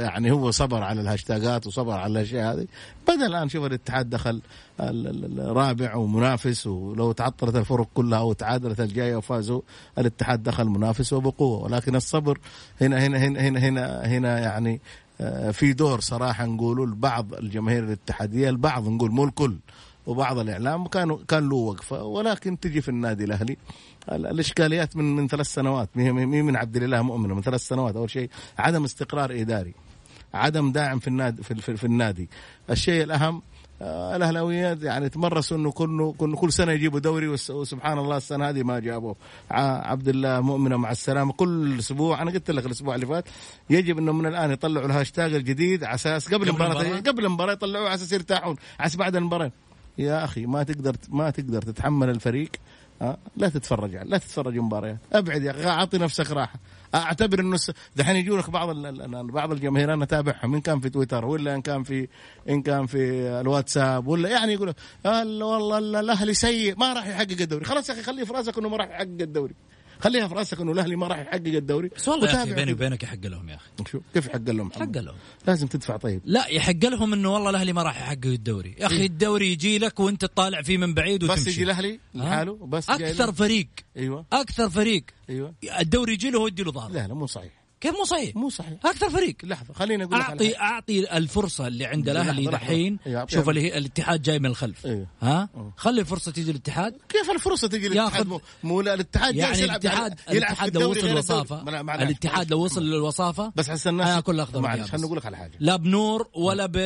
يعني 0.03 0.31
هو 0.31 0.51
صبر 0.51 0.83
على 0.83 1.01
الهاشتاجات 1.01 1.67
وصبر 1.67 1.93
على 1.93 2.11
الأشياء 2.11 2.53
هذه. 2.53 2.67
بدأ 3.07 3.25
الآن 3.25 3.49
شوف 3.49 3.65
الاتحاد 3.65 4.09
دخل 4.09 4.41
الرابع 4.79 5.95
ومنافس 5.95 6.67
ولو 6.67 7.11
تعطلت 7.11 7.55
الفرق 7.55 7.87
كلها 7.93 8.19
أو 8.19 8.33
تعادلت 8.33 8.79
الجاية 8.79 9.15
وفازوا 9.15 9.61
الاتحاد 9.97 10.43
دخل 10.43 10.65
منافس 10.65 11.13
وبقوة. 11.13 11.63
ولكن 11.63 11.95
الصبر 11.95 12.39
هنا 12.81 12.97
هنا 12.99 13.17
هنا 13.17 13.39
هنا 13.39 13.59
هنا, 13.59 14.05
هنا 14.05 14.39
يعني 14.39 14.81
في 15.51 15.73
دور 15.73 15.99
صراحة 15.99 16.45
نقولوا 16.45 16.85
لبعض 16.85 17.33
الجماهير 17.33 17.83
الاتحادية 17.83 18.49
البعض 18.49 18.87
نقول 18.87 19.11
مو 19.11 19.23
الكل 19.23 19.57
وبعض 20.07 20.39
الإعلام 20.39 20.87
كانوا 20.87 21.17
كان 21.27 21.49
له 21.49 21.55
وقفة 21.55 22.03
ولكن 22.03 22.59
تجي 22.59 22.81
في 22.81 22.89
النادي 22.89 23.23
الأهلي. 23.23 23.57
الإشكاليات 24.11 24.95
من 24.95 25.15
من 25.15 25.27
ثلاث 25.27 25.47
سنوات 25.47 25.89
مي 25.95 26.41
من 26.41 26.55
عبد 26.55 26.77
الإله 26.77 27.01
مؤمنه 27.01 27.35
من 27.35 27.41
ثلاث 27.41 27.61
سنوات 27.67 27.95
أول 27.95 28.09
شيء. 28.09 28.29
عدم 28.57 28.83
استقرار 28.83 29.41
إداري 29.41 29.73
عدم 30.33 30.71
داعم 30.71 30.99
في 30.99 31.07
النادي 31.07 31.43
في, 31.43 31.55
في, 31.55 31.77
في 31.77 31.83
النادي. 31.83 32.29
الشيء 32.69 33.03
الأهم 33.03 33.35
آه 33.35 33.56
الاهلاويات 33.81 34.83
يعني 34.83 35.09
تمرسوا 35.09 35.57
إنه 35.57 35.71
كل 35.71 36.13
كل 36.17 36.35
كل 36.35 36.53
سنة 36.53 36.71
يجيبوا 36.71 36.99
دوري 36.99 37.27
وسبحان 37.27 37.97
الله 37.97 38.17
السنة 38.17 38.49
هذه 38.49 38.63
ما 38.63 38.79
جابوا. 38.79 39.13
عبد 39.51 40.07
الله 40.07 40.41
مؤمنة 40.41 40.77
مع 40.77 40.91
السلامة. 40.91 41.33
كل 41.33 41.79
أسبوع 41.79 42.21
أنا 42.21 42.31
قلت 42.31 42.51
لك 42.51 42.65
الأسبوع 42.65 42.95
اللي 42.95 43.05
فات 43.05 43.25
يجب 43.69 43.97
إنه 43.97 44.11
من 44.11 44.25
الآن 44.25 44.51
يطلعوا 44.51 44.85
الهاشتاج 44.85 45.33
الجديد 45.33 45.83
على 45.83 45.95
أساس 45.95 46.33
قبل 46.33 46.49
المباراه 46.49 46.99
قبل 46.99 47.25
المباراة 47.25 47.53
يطلعوه 47.53 47.85
على 47.85 47.95
أساس 47.95 48.11
يرتاحون. 48.11 48.55
على 48.79 48.91
بعد 48.97 49.15
المباراة. 49.15 49.51
يا 49.97 50.23
أخي 50.23 50.45
ما 50.45 50.63
تقدر 50.63 50.95
ما 51.09 51.29
تقدر 51.29 51.61
تتحمل 51.61 52.09
الفريق. 52.09 52.49
أه؟ 53.01 53.17
لا 53.37 53.49
تتفرج 53.49 53.95
لا 53.95 54.17
تتفرج 54.17 54.57
مباريات. 54.57 54.97
أبعد 55.13 55.43
يا 55.43 55.51
أخي 55.51 55.65
أعطي 55.65 55.97
نفسك 55.97 56.31
راحة. 56.31 56.59
أعتبر 56.97 57.39
إنه 57.39 57.57
دحين 57.95 58.15
يجوا 58.15 58.37
لك 58.37 58.49
بعض 58.49 58.75
بعض 59.31 59.51
الجماهير 59.51 59.93
أنا 59.93 60.03
أتابعهم 60.03 60.55
إن 60.55 60.61
كان 60.61 60.79
في 60.79 60.89
تويتر 60.89 61.25
ولا 61.25 61.55
إن 61.55 61.61
كان 61.61 61.83
في 61.83 62.07
إن 62.49 62.61
كان 62.61 62.85
في 62.85 62.97
الواتساب 63.41 64.07
ولا 64.07 64.29
يعني 64.29 64.53
يقول 64.53 64.73
"ال- 65.05 65.43
والله 65.43 65.77
ال- 65.77 65.95
الأهلي 65.95 66.33
سيء 66.33 66.75
ما 66.79 66.93
راح 66.93 67.07
يحقق 67.07 67.41
الدوري. 67.41 67.65
خلاص 67.65 67.89
يا 67.89 67.93
أخي 67.93 68.03
خليه 68.03 68.23
في 68.23 68.33
رأسك 68.33 68.57
إنه 68.57 68.69
ما 68.69 68.77
راح 68.77 68.87
يحقق 68.89 69.01
الدوري. 69.01 69.53
خليها 69.99 70.27
في 70.27 70.35
راسك 70.35 70.61
إنه 70.61 70.71
الأهلي 70.71 70.95
ما 70.95 71.07
راح 71.07 71.19
يحقق 71.19 71.35
الدوري. 71.35 71.89
بس 71.97 72.07
والله 72.07 72.29
يا 72.29 72.43
أخي 72.43 72.53
بيني. 72.53 72.73
وبينك 72.73 73.03
يحق 73.03 73.25
لهم 73.25 73.49
يا 73.49 73.55
أخي. 73.55 73.91
شوف 73.91 74.03
كيف 74.13 74.27
يحق 74.27 74.49
لهم 74.49 74.71
حق؟ 74.71 74.97
لهم 74.97 75.15
لازم 75.47 75.67
تدفع 75.67 75.97
طيب. 75.97 76.21
لا 76.25 76.47
يحق 76.47 76.85
لهم 76.85 77.13
إنه 77.13 77.33
والله 77.33 77.49
الأهلي 77.49 77.73
ما 77.73 77.83
راح 77.83 78.01
يحقق 78.01 78.25
الدوري. 78.25 78.75
يا 78.79 78.85
أخي 78.85 79.05
الدوري 79.05 79.51
يجي 79.51 79.77
لك 79.79 79.99
وأنت 79.99 80.21
تطالع 80.25 80.61
فيه 80.61 80.77
من 80.77 80.93
بعيد 80.93 81.23
وتمشي. 81.23 81.41
بس 81.41 81.47
يجي 81.47 81.63
الأهلي؟ 81.63 81.99
لحاله 82.15 82.53
بس 82.53 82.89
أكثر. 82.89 83.33
فريق. 83.33 83.67
أيوه. 83.97 84.25
أكثر 84.33 84.69
فريق. 84.69 85.03
أيوه. 85.29 85.53
الدوري 85.79 86.13
يجي 86.13 86.29
له 86.29 86.39
هو 86.39 86.47
يدي 86.47 86.63
له 86.63 86.71
ظهره 86.71 86.93
لا 86.93 87.07
لا 87.07 87.13
مو 87.13 87.25
صحيح. 87.25 87.56
كيف 87.81 87.91
مو 87.91 88.03
صحيح؟ 88.03 88.35
مو 88.35 88.49
صحيح. 88.49 88.79
أكثر 88.85 89.09
فريق. 89.09 89.35
لحظة 89.43 89.73
خليني 89.73 90.03
أقول 90.03 90.19
لك 90.19 90.25
على 90.25 90.33
اعطي 90.33 90.55
حاجة. 90.55 90.61
أعطي 90.61 91.17
الفرصة 91.17 91.67
اللي 91.67 91.85
عند 91.85 92.09
الأهلي. 92.09 92.45
دحين. 92.45 92.99
إيه، 93.07 93.25
شوف 93.29 93.49
اللي 93.49 93.61
هي 93.61 93.77
الاتحاد 93.77 94.21
جاي 94.21 94.39
من 94.39 94.45
الخلف. 94.45 94.85
إيه. 94.85 95.07
ها؟ 95.21 95.49
خلي 95.77 96.01
الفرصة 96.01 96.31
تيجي 96.31 96.51
للاتحاد. 96.51 96.97
كيف 97.09 97.31
الفرصة 97.31 97.67
تجي 97.67 97.89
للاتحاد؟ 97.89 98.27
مو, 98.27 98.41
مو 98.63 98.81
لا، 98.81 98.93
الاتحاد 98.93 99.35
يعني 99.35 99.59
يلعب 99.59 99.79
الاتحاد 99.81 100.19
الاتحاد 100.29 100.77
لو 100.77 100.91
وصل 100.91 101.07
معلش، 101.63 102.03
الاتحاد. 102.03 102.51
لو 102.51 102.63
وصل 102.63 102.83
للوصافة 102.83 103.53
بس 103.55 103.69
حسن 103.69 103.89
الناس 103.89 104.07
هياكل 104.07 104.39
أخضر 104.39 104.61
معلش. 104.61 104.91
خليني 104.91 105.07
أقول 105.07 105.17
لك 105.17 105.25
على 105.25 105.37
حاجة. 105.37 105.57
لا 105.59 105.75
بنور 105.75 106.27
ولا 106.33 106.65
ب 106.65 106.77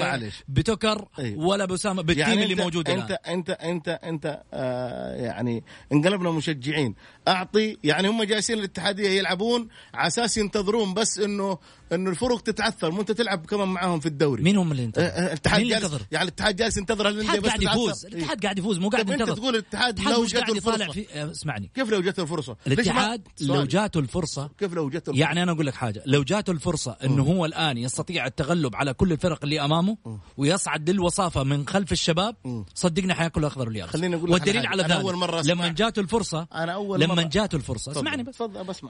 معلش. 0.00 0.34
بتكر 0.48 1.08
أيوه. 1.18 1.46
ولا 1.46 1.64
بأسامة 1.64 2.02
بالتيم 2.02 2.28
يعني 2.28 2.42
اللي 2.42 2.54
أنت 2.54 2.62
موجود 2.62 2.88
انت 2.88 3.10
الان 3.10 3.34
انت 3.34 3.50
انت 3.50 3.88
أنت 3.88 4.42
آه 4.52 5.14
يعني 5.14 5.64
انقلبنا 5.92 6.30
مشجعين. 6.30 6.94
أعطي 7.28 7.78
يعني 7.84 8.08
هم 8.08 8.22
جالسين 8.22 8.58
الاتحادية 8.58 9.08
يلعبون 9.08 9.68
على 9.94 10.06
أساس 10.06 10.36
ينتظرون 10.36 10.94
بس 10.94 11.18
إنه 11.18 11.58
إنه 11.92 12.10
الفرق 12.10 12.40
تتعثر 12.40 12.90
مو 12.90 13.00
أنت 13.00 13.12
تلعب 13.12 13.46
كمان 13.46 13.68
معاهم 13.68 14.00
في 14.00 14.06
الدوري 14.06 14.42
مين 14.42 14.56
هم 14.56 14.72
اللي 14.72 14.82
آه، 14.82 14.86
ينتظر؟ 14.86 15.04
آه، 15.06 15.26
الاتحاد 15.26 15.60
جالس 15.62 15.72
ينتظر؟ 15.82 16.00
يعني 16.12 16.22
الاتحاد 16.24 16.56
جالس 16.56 16.76
ينتظر 16.76 17.08
الانديه 17.08 17.38
الاتحاد 17.38 17.60
بس 17.60 17.64
قاعد. 17.66 17.76
يفوز 17.76 18.04
إيه. 18.06 18.12
الاتحاد 18.12 18.42
قاعد 18.42 18.58
يفوز 18.58 18.78
مو 18.78 18.88
قاعد 18.88 19.04
طب 19.04 19.10
أنت 19.10 19.20
ينتظر 19.20 19.36
تقول 19.36 19.54
الاتحاد 19.54 20.00
لو 20.00 20.24
يطالع 20.24 20.48
الفرصة 20.86 21.04
آه، 21.14 21.30
اسمعني 21.30 21.70
كيف 21.74 21.90
لو 21.90 22.00
جته 22.00 22.22
الفرصة؟ 22.22 22.56
الاتحاد 22.66 23.28
لو. 23.40 23.64
جاته 23.64 24.00
الفرصه 24.00 24.50
كيف 24.58 24.74
لو 24.74 24.88
جته 24.88 24.98
الفرصة؟ 25.10 25.20
يعني 25.20 25.42
أنا 25.42 25.52
أقول 25.52 25.66
لك 25.66 25.74
حاجة 25.74 26.02
لو 26.06 26.22
جاته 26.22 26.50
الفرصة 26.50 26.96
إنه 27.04 27.22
هو 27.22 27.44
الآن 27.46 27.78
يستطيع 27.78 28.26
التغلب 28.26 28.76
على 28.76 28.94
كل 28.94 29.12
الفرق 29.12 29.38
اللي 29.44 29.60
أمامه 29.64 29.96
ويصعد 30.36 30.90
للوصافة 30.90 31.42
من 31.44 31.68
خلف 31.68 31.92
الشباب 31.92 32.36
صدقني 32.74 33.14
حياكل 33.14 33.40
الاخضر 33.40 33.68
واليابس 33.68 33.92
خليني 33.92 34.16
أقول 34.16 34.30
لك 34.30 34.34
والدليل. 34.34 34.66
على 34.66 34.82
ذلك 34.82 35.04
مرة 35.04 35.42
أسمع- 35.42 35.46
لما 35.46 35.68
جاته 35.68 36.00
الفرصه 36.00 36.46
أنا 36.54 36.72
أول 36.72 37.00
لما 37.00 37.22
جاته 37.22 37.56
الفرصه. 37.56 37.92
اسمعني 37.92 38.22
بس 38.22 38.42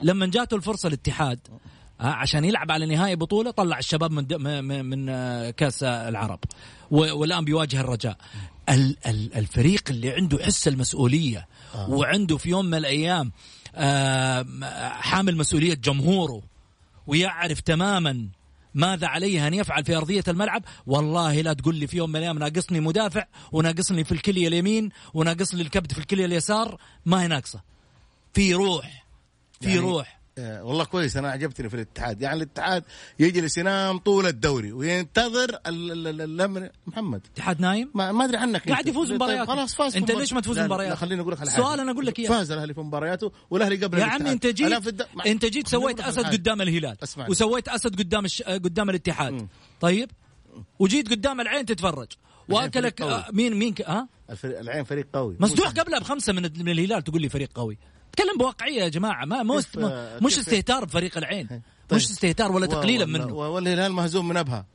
لما 0.02 0.26
جاته 0.26 0.54
الفرصة 0.54 0.86
الاتحاد 0.86 1.40
عشان 2.00 2.44
يلعب 2.44 2.70
على 2.70 2.86
نهائي 2.86 3.16
بطولة 3.16 3.50
طلع 3.50 3.78
الشباب 3.78 4.12
من 4.12 4.84
من- 4.84 5.08
آه، 5.08 5.50
كأس 5.50 5.82
العرب. 5.82 6.38
والآن 6.90 7.44
بيواجه 7.44 7.80
الرجاء. 7.80 8.16
ال- 8.68 8.96
ال- 9.06 9.34
الفريق 9.34 9.82
اللي 9.90 10.10
عنده 10.10 10.38
حس 10.44 10.68
المسؤولية 10.68 11.46
وعنده 11.88 12.36
في 12.36 12.48
يوم 12.48 12.64
من 12.64 12.74
الأيام 12.74 13.32
آه، 13.74 14.46
حامل 14.90 15.36
مسؤولية 15.36 15.74
جمهوره 15.74 16.42
ويعرف 17.06 17.60
تماما 17.60 18.28
ماذا 18.74 19.06
عليه 19.06 19.46
أن 19.46 19.54
يفعل 19.54 19.84
في 19.84 19.96
أرضية 19.96 20.24
الملعب 20.28 20.62
والله 20.86 21.40
لا 21.40 21.52
تقول 21.52 21.74
لي 21.76 21.86
في 21.86 21.96
يوم 21.96 22.10
من 22.10 22.16
الأيام 22.16 22.38
ناقصني 22.38 22.80
مدافع 22.80 23.24
وناقصني 23.52 24.04
في 24.04 24.12
الكلية 24.12 24.48
اليمين 24.48 24.88
وناقصني 25.14 25.62
الكبت 25.62 25.92
في 25.92 25.98
الكلية 25.98 26.24
اليسار 26.24 26.80
ما 27.06 27.22
هي 27.22 27.26
ناقصة. 27.28 27.60
في 28.34 28.54
روح 28.54 29.04
في 29.60 29.68
يعني 29.68 29.78
روح. 29.80 30.16
آه، 30.16 30.19
والله 30.62 30.84
كويس 30.84 31.16
أنا 31.16 31.30
عجبتني 31.30 31.68
في 31.68 31.74
الاتحاد 31.74 32.22
يعني 32.22 32.36
الاتحاد 32.36 32.84
يجلس 33.18 33.58
ينام 33.58 33.98
طول 33.98 34.26
الدوري 34.26 34.72
وينتظر 34.72 35.50
ال- 35.66 35.92
ال- 35.92 36.06
ال- 36.08 36.20
الأمر 36.20 36.68
محمد 36.86 37.20
اتحاد 37.34 37.60
نايم 37.60 37.90
ما, 37.94 38.12
ما 38.12 38.24
أدري 38.24 38.36
عنك 38.36 38.68
قاعد. 38.68 38.88
يفوز 38.88 39.08
طيب 39.08 39.16
مبارياته. 39.16 39.44
خلاص 39.46 39.74
فاز 39.74 39.96
مبار- 39.96 40.18
ليش 40.18 40.32
ما 40.32 40.40
تفوز 40.40 40.58
مبارياته؟ 40.58 40.94
خليني 40.94 41.20
أقول 41.22 41.32
لك 41.32 41.44
سؤال 41.44 41.50
حاجة. 41.66 41.82
أنا 41.82 41.92
أقول 41.92 42.06
لك 42.06 42.18
إياه. 42.18 42.28
فاز 42.28 42.50
الأهلي 42.50 42.74
في 42.74 42.80
مبارياته 42.80 43.32
والأهلي 43.50 43.76
قبل 43.76 43.98
يا 43.98 44.02
الاتحاد. 44.04 44.20
عمي 44.22 44.32
أنت 44.32 44.46
جيت 44.46 44.86
الد- 44.86 45.06
مع- 45.14 45.24
أنت 45.26 45.44
جيت 45.46 45.68
سويت 45.68 46.00
أسد. 46.00 46.26
قدام 46.26 46.62
الهلال 46.62 46.96
اسمعني. 47.02 47.30
وسويت 47.30 47.68
أسد 47.68 47.98
قدام 47.98 48.24
الش... 48.24 48.42
قدام 48.42 48.90
الاتحاد 48.90 49.32
مم. 49.32 49.48
طيب 49.80 50.10
وجيت 50.78 51.10
قدام 51.10 51.40
العين 51.40 51.66
تتفرج 51.66 52.08
وأكلك. 52.48 53.02
آه، 53.02 53.26
مين 53.32 53.54
مين. 53.54 53.74
ها 53.86 54.08
العين 54.44 54.84
فريق 54.84 55.06
قوي 55.12 55.36
مسدوح. 55.40 55.68
قبلها 55.68 55.98
بخمسة 55.98 56.32
من, 56.32 56.42
من 56.42 56.68
الهلال 56.68 57.04
تقول 57.04 57.22
لي 57.22 57.28
فريق 57.28 57.50
قوي 57.54 57.78
تكلم 58.12 58.38
بواقعية 58.38 58.82
يا 58.82 58.88
جماعة 58.88 59.24
ما 59.24 59.60
كيف- 59.60 59.78
مش 60.22 60.38
استهتار 60.38 60.84
بفريق 60.84 61.18
العين. 61.18 61.46
طيب. 61.46 61.62
مش 61.92 62.10
استهتار 62.10 62.52
ولا 62.52 62.66
تقليلا 62.66 63.04
منه. 63.04 63.34
والهلال 63.34 63.92
مهزوم 63.92 64.28
من 64.28 64.36
أبها. 64.36 64.66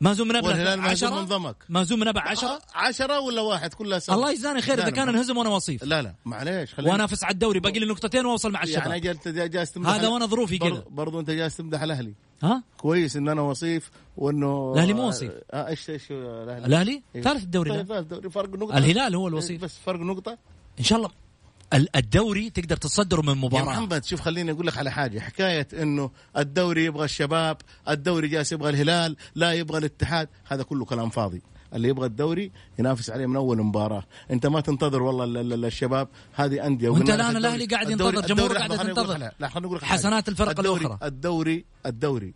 مهزوم 0.00 0.28
من 0.28 0.36
والهلال 0.36 0.66
ابها 0.66 0.76
مهزوم 0.76 1.10
10 1.12 1.20
من 1.20 1.26
ضمك. 1.26 1.56
مهزوم 1.68 2.00
من 2.00 2.08
أبها 2.08 2.22
10 2.22 2.58
عشرة 2.74 3.20
ولا 3.20 3.40
واحد؟ 3.40 3.74
كلها 3.74 3.98
سوا 3.98 4.14
الله 4.14 4.30
يجزاني 4.30 4.60
خير 4.62 4.82
إذا 4.82 4.90
كان. 4.90 5.08
انهزم 5.08 5.36
وأنا 5.36 5.50
وصيف. 5.50 5.84
لا 5.84 6.02
لا. 6.02 6.14
معليش 6.24 6.74
خليني 6.74 6.92
وانافس 6.92 7.24
على 7.24 7.32
الدوري 7.32 7.60
باقي 7.60 7.78
لي 7.78 7.86
نقطتين 7.86 8.26
وأوصل 8.26 8.52
مع 8.52 8.62
الشباب. 8.62 8.86
يعني 8.86 9.10
أنت 9.10 9.28
جالس 9.28 9.72
تمدح 9.72 9.88
هذا 9.90 10.08
وأنا 10.08 10.26
ظروفي 10.26 10.58
كذا. 10.58 10.84
برضو 10.90 11.20
أنت 11.20 11.30
جالس 11.30 11.56
تمدح 11.56 11.82
الأهلي. 11.82 12.14
ها؟ 12.42 12.62
كويس 12.78 13.16
إن 13.16 13.28
أنا 13.28 13.40
وصيف 13.42 13.90
وانه 14.16 14.72
الأهلي 14.74 14.92
مو 14.94 15.08
وصيف. 15.08 15.32
آه 15.50 15.68
إيش 15.68 15.90
إيش 15.90 16.02
الأهلي؟ 16.10 16.66
الأهلي؟ 16.66 17.02
إيه. 17.14 17.22
ثالث 17.22 17.42
الدوري 17.42 17.70
طيب. 17.70 17.86
ثالث 17.86 18.06
دوري. 18.06 18.30
فرق 18.30 18.48
نقطة؟ 18.54 18.78
الهلال 18.78 19.14
هو 19.14 19.28
الوصيف. 19.28 19.62
بس 19.62 19.78
فرق 19.86 20.00
نقطة؟ 20.00 20.38
إن 20.78 20.84
شاء 20.84 20.98
الله. 20.98 21.08
ال- 21.08 21.29
الدوري 21.74 22.50
تقدر 22.50 22.76
تصدره 22.76 23.22
من 23.22 23.28
يا 23.28 23.34
مباراه 23.34 23.64
محمد 23.64 24.04
شوف 24.04 24.20
خليني 24.20 24.50
أقول 24.50 24.66
لك 24.66 24.78
على 24.78 24.90
حاجة. 24.90 25.20
حكاية 25.20 25.68
إنه 25.82 26.10
الدوري 26.36 26.84
يبغى 26.84 27.04
الشباب 27.04 27.56
الدوري 27.88 28.28
جالس 28.28 28.52
يبغى 28.52 28.70
الهلال 28.70 29.16
لا 29.34 29.52
يبغى 29.52 29.78
الاتحاد. 29.78 30.28
هذا 30.48 30.62
كله 30.62 30.84
كلام 30.84 31.10
فاضي. 31.10 31.42
اللي 31.74 31.88
يبغى 31.88 32.06
الدوري 32.06 32.50
ينافس 32.78 33.10
عليه 33.10 33.26
من 33.26 33.36
أول 33.36 33.62
مباراة. 33.62 34.04
أنت 34.30 34.46
ما 34.46 34.60
تنتظر 34.60 35.02
والله 35.02 35.24
ال- 35.24 35.52
ال- 35.52 35.64
الشباب. 35.64 36.08
هذه 36.34 36.66
أندية 36.66 36.88
وأنت 36.88 37.10
الدوري- 37.10 37.38
الأهلي 37.38 37.66
قاعد 37.66 37.90
ينتظر، 37.90 38.08
أقول 38.08 38.46
لك 38.46 38.60
على 38.62 38.78
حسنات. 39.82 40.28
الفرق 40.28 40.48
الدوري 40.58 40.86
الأخرى. 40.86 41.08
الدوري 41.08 41.64
الدوري 41.86 42.34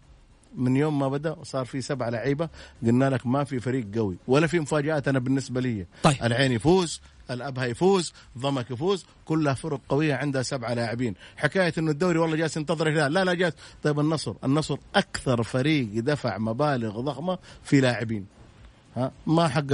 من 0.56 0.76
يوم 0.76 0.98
ما 0.98 1.08
بدأ 1.08 1.36
صار 1.42 1.64
في 1.64 1.80
سبعة 1.80 2.10
لعيبة 2.10 2.48
قلنا 2.82 3.10
لك 3.10 3.26
ما 3.26 3.44
في 3.44 3.60
فريق 3.60 3.86
قوي 3.94 4.16
ولا 4.28 4.46
في 4.46 4.60
مفاجآت 4.60 5.08
أنا 5.08 5.18
بالنسبة 5.18 5.60
لي. 5.60 5.86
طيب. 6.02 6.16
العين 6.22 6.52
يفوز 6.52 7.00
الابها 7.30 7.64
يفوز 7.64 8.12
ضمك 8.38 8.70
يفوز 8.70 9.06
كلها 9.24 9.54
فرق 9.54 9.80
قوية 9.88 10.14
عندها 10.14 10.42
سبعه 10.42 10.74
لاعبين. 10.74 11.14
حكاية 11.36 11.72
إنه 11.78 11.90
الدوري 11.90 12.18
والله 12.18 12.36
جالس 12.36 12.56
ينتظر 12.56 12.86
الهلال 12.88 13.12
لا 13.12 13.24
لا 13.24 13.34
جالس. 13.34 13.54
طيب 13.82 14.00
النصر 14.00 14.34
النصر 14.44 14.76
أكثر 14.94 15.42
فريق 15.42 15.88
دفع 15.94 16.38
مبالغ 16.38 17.00
ضخمة 17.00 17.38
في 17.62 17.80
لاعبين. 17.80 18.26
ها 18.96 19.12
ما 19.26 19.48
حقق 19.48 19.72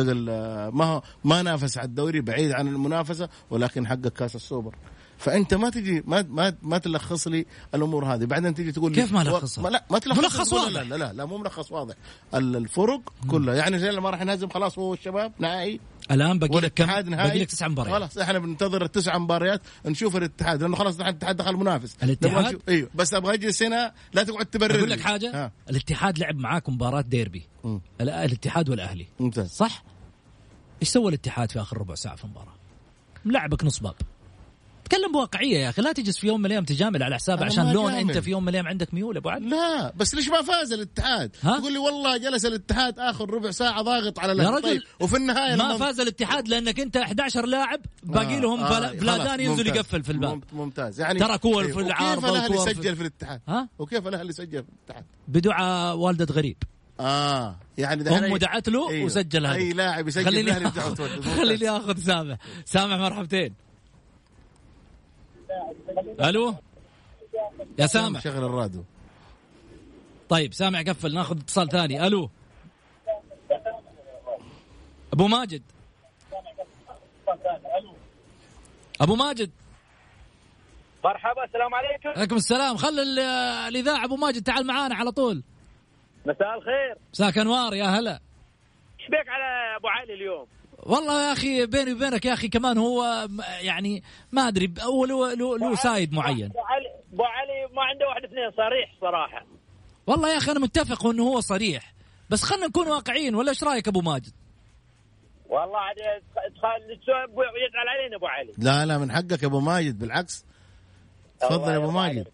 ما 0.73 0.85
هو- 0.85 1.03
ما 1.25 1.43
نافس 1.43 1.79
على 1.79 1.85
الدوري 1.87 2.21
بعيد 2.21 2.53
عن 2.53 2.69
المنافسة 2.69 3.29
ولكن 3.51 3.87
حقق 3.87 4.09
كاس 4.09 4.37
السوبر. 4.37 4.75
فأنت 5.21 5.55
ما 5.55 5.71
تجي 5.71 6.03
ما 6.07 6.23
ما 6.29 6.55
ما 6.63 6.79
تلخص 6.79 7.29
لي 7.29 7.47
الأمور 7.75 8.05
هذه 8.15 8.25
بعدين 8.25 8.55
تجي 8.55 8.73
تقول 8.73 8.93
لي 8.93 9.01
كيف 9.03 9.13
ما 9.13 9.25
لخصها؟ 9.25 9.71
لا 9.71 9.85
ما 9.91 9.99
تلخص 9.99 10.19
ملخص 10.19 10.53
واضح. 10.53 10.73
لا 10.73 10.83
لا 10.85 10.95
لا, 10.97 11.13
لا 11.13 11.25
مو 11.25 11.39
ملخص 11.39 11.73
واضح 11.73 11.95
ال- 12.35 12.57
الفرق 12.57 13.01
كلها 13.29 13.55
يعني 13.55 13.79
زي 13.79 13.91
ما 13.91 14.11
راح 14.11 14.21
ينهزم 14.21 14.49
خلاص 14.49 14.79
هو 14.79 14.95
الشباب 14.95 15.33
نهائي 15.39 15.81
الآن 16.11 16.39
باقي 16.39 16.61
لك 16.61 16.73
كم؟ 16.75 16.87
باقي 16.87 17.39
لك 17.39 17.47
تسع 17.51 17.69
مباريات 17.69 17.95
خلاص 17.97 18.19
إحنا 18.19 18.39
بننتظر 18.39 18.85
التسع 18.85 19.19
مباريات 19.19 19.61
نشوف 19.87 20.17
الاتحاد 20.17 20.63
لأنه 20.63 20.77
خلاص 20.77 21.01
الاتحاد 21.01 21.37
دخل 21.37 21.57
منافس 21.57 21.97
الاتحاد؟ 22.03 22.61
إيوه 22.69 22.91
بس 22.95 23.15
أبغى 23.15 23.35
اجلس 23.35 23.63
هنا 23.63 23.93
لا 24.13 24.23
تقعد 24.23 24.47
تبرر 24.47 24.79
أقول. 24.79 24.91
لك 24.91 25.01
حاجة 25.01 25.45
ها. 25.45 25.53
الاتحاد 25.71 26.19
لعب 26.19 26.37
معاكم 26.37 26.75
مباراة 26.75 27.01
ديربي 27.01 27.47
مم. 27.65 27.81
ال- 28.01 28.11
الاتحاد 28.11 28.69
والأهلي 28.69 29.07
ممتاز 29.21 29.51
صح؟ 29.51 29.83
إيش 30.83 30.89
سوى 30.89 31.09
الاتحاد 31.09 31.51
في 31.53 31.61
آخر 31.61 31.79
ربع 31.79 31.95
ساعة 31.95 32.17
في 32.17 32.25
المباراة؟ 32.25 32.55
ملعبك 33.25 33.65
نص 33.65 33.79
باب 33.81 33.95
تكلم 34.91 35.13
بواقعية 35.13 35.59
يا 35.59 35.69
أخي 35.69 35.83
لا 35.83 35.93
تجلس 35.93 36.19
في 36.19 36.27
يوم 36.27 36.41
من 36.41 36.47
الأيام 36.47 36.65
تجامل 36.65 37.03
على 37.03 37.15
حساب 37.15 37.43
عشان 37.43 37.73
لون 37.73 37.93
جامل. 37.93 38.11
أنت 38.11 38.19
في 38.19 38.31
يوم 38.31 38.43
من 38.43 38.49
الأيام 38.49 38.67
عندك 38.69 38.95
ميول 38.95 39.17
أبو 39.17 39.29
علي 39.29 39.49
لا 39.49 39.93
بس 39.97 40.15
ليش 40.15 40.29
ما 40.29 40.43
فاز 40.43 40.73
الاتحاد؟ 40.73 41.37
ها؟ 41.43 41.59
تقول 41.59 41.73
لي 41.73 41.79
والله 41.79 42.17
جلس 42.17 42.47
الاتحاد 42.47 42.99
آخر 42.99 43.31
ربع 43.31 43.51
ساعة 43.51 43.83
ضاغط 43.83 44.19
على. 44.19 44.33
رجل 44.33 44.63
طيب 44.63 44.81
وفي 45.01 45.17
النهاية 45.17 45.57
ما 45.57 45.77
فاز 45.77 46.01
الاتحاد 46.01 46.49
لأنك 46.49 46.81
أنت 46.81 46.97
11 46.97 47.47
لاعب 47.47 47.81
باقي 48.03 48.37
آه، 48.37 48.41
لهم 48.41 48.61
آه، 48.61 48.93
بلادان 48.93 49.41
ينزل. 49.41 49.67
يقفل 49.67 50.03
في 50.03 50.13
الباب 50.13 50.35
ممت- 50.35 50.55
ممتاز 50.55 51.01
يعني 51.01 51.19
ترى 51.19 51.39
كور 51.39 51.65
إيه، 51.65 51.73
في 51.73 51.81
العارضة 51.81 52.29
وكيف 52.31 52.51
الأهلي 52.53 52.75
سجل 52.75 52.97
في 52.97 53.01
الاتحاد؟ 53.03 53.41
ها؟ 53.49 53.69
وكيف 53.79 54.07
الأهلي 54.09 54.33
سجل 54.33 54.63
في 54.65 54.69
الاتحاد؟ 54.85 55.05
بدعاء 55.29 55.97
والدة 55.97 56.35
غريب 56.35 56.57
آه 57.01 57.57
يعني 57.79 58.03
دحين 58.05 58.25
امه 58.25 58.39
دعت 58.39 58.69
له 58.69 58.91
أيوه. 58.91 59.05
وسجل 59.07 59.47
هذا 59.47 59.55
أي 59.57 59.73
لاعب 59.73 60.09
يسجل 60.09 60.25
خليني 60.25 60.51
الأهلي. 60.51 60.71
خليني 61.37 61.71
اخذ 61.71 61.99
سامح 61.99 62.37
سامح 62.65 62.97
مرحبتين 62.97 63.55
ألو؟ 66.21 66.55
يا 67.79 67.87
سامح. 67.87 68.21
شغل 68.21 68.45
الراديو. 68.45 68.85
طيب 70.29 70.55
سامع 70.55 70.83
قفل 70.83 71.15
ناخذ 71.15 71.39
اتصال 71.41 71.69
ثاني. 71.69 72.07
ألو؟ 72.07 72.31
أبو 75.13 75.27
ماجد. 75.27 75.63
أبو 79.01 79.15
ماجد. 79.15 79.51
مرحبا 81.05 81.45
السلام 81.45 81.75
عليكم. 81.75 82.09
عليكم 82.09 82.37
السلام. 82.37 82.77
خل 82.77 82.99
ال- 83.01 83.19
الإذاعة 83.69 84.05
أبو 84.05 84.17
ماجد 84.17 84.43
تعال 84.43 84.67
معانا 84.67 84.95
على 84.95 85.11
طول. 85.13 85.43
مساء 86.27 86.55
الخير. 86.59 86.97
مساك 87.13 87.39
أنوار 87.39 87.75
يا 87.75 87.85
هلا. 87.85 88.21
إيش 89.01 89.09
بيك 89.09 89.29
على 89.29 89.77
أبو 89.77 89.89
علي 89.89 90.15
اليوم؟ 90.15 90.47
والله 90.87 91.27
يا 91.29 91.33
أخي 91.33 91.67
بيني 91.67 91.93
وبينك 91.93 92.25
يا 92.25 92.33
أخي 92.33 92.49
كمان 92.49 92.79
هو 92.79 93.29
يعني 93.61 94.03
ما 94.33 94.49
أدري 94.49 94.75
هو 94.81 95.05
له 95.05 95.35
له- 95.35 95.59
له 95.59 95.75
سايد 95.75 96.13
معين. 96.13 96.45
أبو 96.51 96.59
علي 96.61 96.87
أبو 97.13 97.23
علي 97.25 97.75
ما 97.75 97.83
عنده 97.83 98.07
واحد 98.09 98.25
اثنين 98.25 98.51
صريح 98.51 98.95
صراحة. 99.01 99.47
والله 100.07 100.33
يا 100.33 100.37
أخي 100.37 100.53
أنا 100.53 100.61
متفق 100.61 101.07
إنه 101.07 101.23
هو 101.23 101.41
صريح 101.41 101.93
بس 102.31 102.43
خلينا 102.43 102.67
نكون 102.67 102.87
واقعيين 102.89 103.35
ولا 103.35 103.49
إيش 103.51 103.65
رأيك 103.65 103.89
أبو 103.89 104.01
ماجد؟ 104.01 104.33
والله 105.49 105.79
عاد 105.79 105.97
يزعل 105.99 107.89
علينا 107.89 108.17
أبو 108.17 108.27
علي. 108.27 108.53
لا 108.59 108.87
لا 108.87 108.99
من 108.99 109.13
حقك 109.13 109.43
يا 109.43 109.49
أبو 109.49 109.61
ماجد 109.61 109.99
بالعكس. 109.99 110.45
تفضل 111.41 111.73
يا 111.73 111.77
أبو 111.77 111.91
ماجد. 111.91 112.29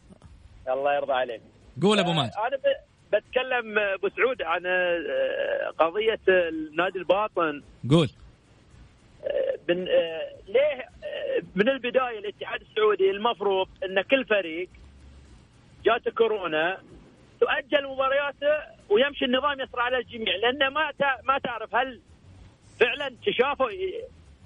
الله 0.68 0.94
يرضى 0.94 1.12
عليك. 1.12 1.40
قول 1.82 1.98
أبو 1.98 2.12
ماجد. 2.12 2.32
أنا 2.48 2.56
ب- 2.56 2.86
بتكلم 3.16 3.78
أبو 3.94 4.08
سعود 4.08 4.42
عن 4.42 4.66
آه، 4.66 5.70
قضية 5.78 6.20
النادي 6.48 6.98
الباطن. 6.98 7.62
قول. 7.90 8.10
من 9.68 9.88
آه، 9.88 10.32
ليه 10.48 10.88
آه، 11.04 11.42
من 11.54 11.68
البداية 11.68 12.18
الاتحاد 12.18 12.60
السعودي 12.60 13.10
المفروض 13.10 13.68
إن 13.84 14.02
كل 14.02 14.24
فريق 14.24 14.68
جاته 15.84 16.10
كورونا 16.10 16.78
تؤجل 17.40 17.86
مبارياته 17.86 18.76
ويمشي 18.88 19.24
النظام 19.24 19.60
يسرع 19.60 19.82
على 19.82 19.98
الجميع 19.98 20.36
لأن 20.36 20.68
ما 20.68 20.92
ما 21.24 21.38
تعرف 21.38 21.74
هل 21.74 22.00
فعلا 22.80 23.12
تشافوا 23.26 23.70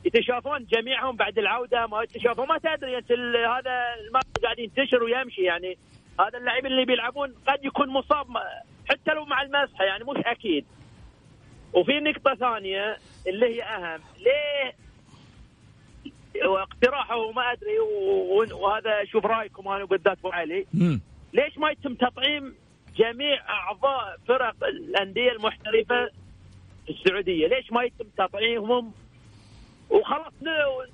يتشافون 0.05 0.65
جميعهم 0.65 1.17
بعد 1.17 1.39
العودة 1.39 1.87
ما 1.87 2.03
يتشافون 2.03 2.49
ما 2.49 2.59
تدري 2.59 2.99
أنت 2.99 3.13
هذا 3.13 3.95
المرض 4.07 4.25
قاعد 4.43 4.59
ينتشر 4.59 5.03
ويمشي 5.03 5.43
يعني 5.43 5.79
هذا 6.21 6.39
اللاعبين 6.39 6.73
اللي 6.73 6.85
بيلعبون 6.85 7.35
قد 7.49 7.65
يكون 7.65 7.89
مصاب 7.89 8.27
حتى 8.91 9.15
لو 9.15 9.25
مع 9.25 9.43
المسحه 9.43 9.85
يعني 9.85 10.05
مش 10.05 10.17
أكيد. 10.27 10.65
وفي 11.73 12.01
نقطة 12.01 12.35
ثانية 12.35 12.97
اللي 13.27 13.47
هي 13.47 13.63
أهم 13.63 14.01
ليه 14.19 14.75
واقتراحه 16.49 17.31
ما 17.33 17.53
أدري 17.53 17.79
وهذا 18.53 19.05
شوف 19.05 19.27
رأيكم 19.27 19.69
أنا 19.69 19.85
بالذات 19.85 20.19
أبو 20.19 20.29
علي 20.29 20.67
ليش 21.33 21.59
ما 21.59 21.71
يتم 21.71 21.95
تطعيم 21.95 22.55
جميع 22.97 23.49
أعضاء 23.49 24.17
فرق 24.29 24.65
الأندية 24.65 25.33
المحترفة 25.33 26.11
في 26.87 26.91
السعودية؟ 26.91 27.47
ليش 27.47 27.73
ما 27.73 27.83
يتم 27.83 28.05
تطعيمهم؟ 28.19 28.93
وخلاص 29.91 30.33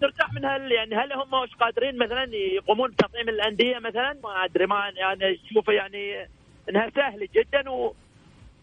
نرتاح 0.02 0.32
من 0.32 0.44
هل 0.44 0.72
يعني 0.72 0.94
هل 0.94 1.12
هم 1.12 1.42
مش 1.42 1.54
قادرين 1.54 1.98
مثلا 1.98 2.34
يقومون 2.34 2.90
بتطعيم 2.90 3.28
الأندية 3.28 3.78
مثلا؟ 3.78 4.18
ما 4.24 4.44
أدري 4.44 4.66
ما 4.66 4.92
يعني 4.96 5.38
أشوف 5.50 5.68
يعني 5.68 6.28
إنها 6.68 6.90
سهلة 6.94 7.28
جدا 7.34 7.70
و... 7.70 7.94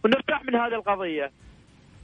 ونرتاح 0.05 0.45
من 0.45 0.55
هذه 0.55 0.73
القضية. 0.75 1.31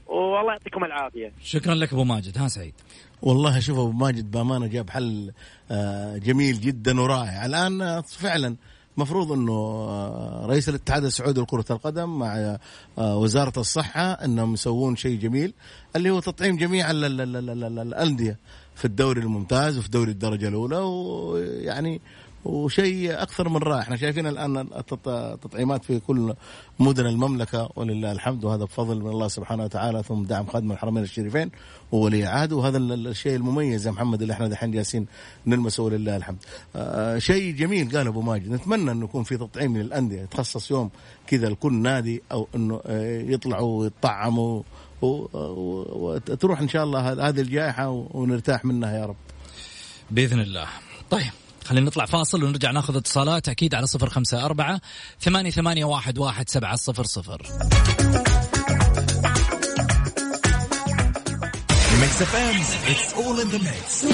والله 0.10 0.52
يعطيكم 0.52 0.84
العافية. 0.84 1.32
شكرا 1.44 1.76
لك 1.76 1.94
أبو 1.94 2.04
ماجد. 2.04 2.38
ها 2.38 2.48
سعيد. 2.48 2.74
والله 3.22 3.60
شوف 3.60 3.78
أبو 3.80 3.92
ماجد 3.92 4.32
بأمانة 4.32 4.68
جاب 4.68 4.90
حل 4.90 5.32
آه، 5.72 6.18
جميل 6.18 6.60
جدا 6.62 7.02
ورائع. 7.02 7.46
الآن 7.46 7.82
آه، 7.82 8.02
فعلا 8.02 8.56
مفروض 8.98 9.32
إنه 9.32 9.52
آه، 9.54 10.46
رئيس 10.46 10.70
الاتحاد 10.70 11.04
السعودي 11.06 11.42
لكرة 11.42 11.66
القدم 11.72 12.20
مع 12.20 12.58
وزارة 12.98 13.60
الصحة 13.60 14.12
إنهم 14.12 14.54
يسوون 14.54 14.96
شيء 14.96 15.20
جميل 15.20 15.54
اللي 15.96 16.10
هو 16.10 16.20
تطعيم 16.20 16.58
جميع 16.58 16.92
ال- 16.92 17.04
ال- 17.06 17.22
ال- 17.22 17.36
ال- 17.50 17.64
ال- 17.64 17.80
الأندية 17.80 18.38
في 18.76 18.86
الدوري 18.86 19.22
الممتاز 19.22 19.78
وفي 19.78 19.90
دوري 19.90 20.12
الدرجة 20.12 20.48
الأولى 20.48 20.78
ويعني 20.78 22.02
وشيء 22.46 23.22
أكثر 23.22 23.50
من 23.50 23.58
رائع. 23.58 23.82
إحنا 23.82 23.96
شايفين 23.98 24.28
الآن 24.28 24.68
التط- 24.68 25.08
التطعيمات 25.08 25.86
في 25.86 26.00
كل 26.00 26.34
مدن 26.80 27.06
المملكة 27.06 27.70
ولله 27.76 28.12
الحمد 28.12 28.46
وهذا 28.46 28.64
بفضل 28.64 29.02
من 29.02 29.10
الله 29.10 29.28
سبحانه 29.28 29.64
وتعالى 29.64 30.04
ثم 30.04 30.24
دعم 30.24 30.46
خادم 30.46 30.72
الحرمين 30.72 31.04
الشريفين 31.04 31.52
وولي 31.92 32.26
عهد 32.26 32.54
وهذا 32.54 32.78
ال- 32.78 32.92
ال- 32.92 33.08
الشيء 33.08 33.36
المميز 33.36 33.88
يا 33.88 33.92
محمد 33.92 34.22
اللي 34.22 34.34
إحنا 34.34 34.48
دحين 34.48 34.72
جالسين 34.72 35.06
نلمسه 35.48 35.84
ولله 35.84 36.16
الحمد. 36.18 36.38
آه 36.76 37.18
شيء 37.18 37.56
جميل 37.56 37.98
قال 37.98 38.08
أبو 38.08 38.22
ماجد. 38.22 38.52
نتمنى 38.52 38.92
انه 38.92 39.06
يكون 39.06 39.24
في 39.24 39.38
تطعيم 39.38 39.78
للأندية. 39.78 40.22
يتخصص 40.22 40.72
يوم 40.72 40.90
كذا 41.28 41.50
لكل 41.50 41.74
نادي 41.74 42.22
أو 42.32 42.48
إنه 42.56 42.82
آه، 42.86 43.22
يطلعوا 43.22 43.80
ويطعموا 43.82 44.62
وتروح 45.02 46.62
إن 46.62 46.68
شاء 46.68 46.84
الله 46.84 47.14
هذ- 47.14 47.20
هذه 47.20 47.42
الجائحة 47.42 47.90
ونرتاح 47.90 48.66
منها 48.66 48.98
يا 48.98 49.06
رب. 49.06 49.16
بإذن 50.12 50.40
الله. 50.40 50.68
طيب. 51.10 51.32
خلينا 51.70 51.86
نطلع 51.86 52.06
فاصل 52.06 52.44
ونرجع 52.44 52.72
ناخذ 52.72 52.98
اتصالات. 52.98 53.50
أكيد 53.50 53.76
على 53.76 53.88
صفر 53.88 54.10
خمسة 54.10 54.46
أربعة 54.46 54.82
ثمانية 55.22 55.52
ثمانية 55.52 55.86
واحد 55.86 56.18
واحد 56.18 56.50
سبعة 56.50 56.76
صفر 56.76 57.04
صفر. 57.04 57.42
Mix 62.02 62.22
FM 62.22 62.62
it's 62.92 63.14
all 63.14 63.42
in 63.42 63.48
the 63.48 63.58
mix 63.58 64.06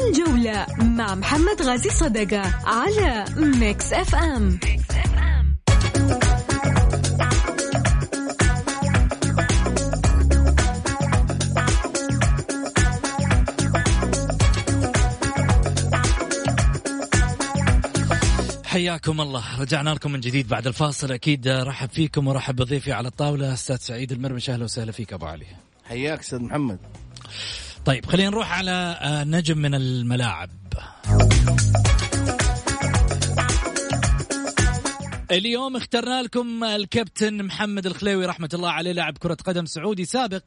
الجولة 0.00 0.66
مع 0.78 1.14
محمد 1.14 1.62
غازي 1.62 1.90
صدقة 1.90 2.54
على 2.66 3.24
Mix 3.36 3.92
FM 3.92 4.58
حياكم 18.72 19.20
الله. 19.20 19.60
رجعنا 19.60 19.90
لكم 19.90 20.12
من 20.12 20.20
جديد 20.20 20.48
بعد 20.48 20.66
الفاصل. 20.66 21.12
أكيد 21.12 21.48
رحب 21.48 21.90
فيكم 21.90 22.28
ورحب 22.28 22.56
بضيفي 22.56 22.92
على 22.92 23.08
الطاولة 23.08 23.52
أستاذ 23.52 23.76
سعيد 23.76 24.12
المرمش 24.12 24.50
أهلا 24.50 24.64
وسهلا 24.64 24.92
فيك 24.92 25.12
أبو 25.12 25.26
علي. 25.26 25.46
حياك 25.84 26.20
أستاذ 26.20 26.38
محمد. 26.40 26.78
طيب 27.84 28.06
خلينا 28.06 28.30
نروح 28.30 28.58
على 28.58 28.98
آه، 29.00 29.24
نجم 29.24 29.58
من 29.58 29.74
الملاعب. 29.74 30.50
اليوم 35.32 35.76
اخترنا 35.76 36.22
لكم 36.22 36.64
الكابتن 36.64 37.42
محمد 37.42 37.86
الخليوي 37.86 38.26
رحمة 38.26 38.48
الله 38.54 38.70
عليه 38.70 38.92
لاعب 38.92 39.18
كرة 39.18 39.34
قدم 39.34 39.66
سعودي 39.66 40.04
سابق. 40.04 40.42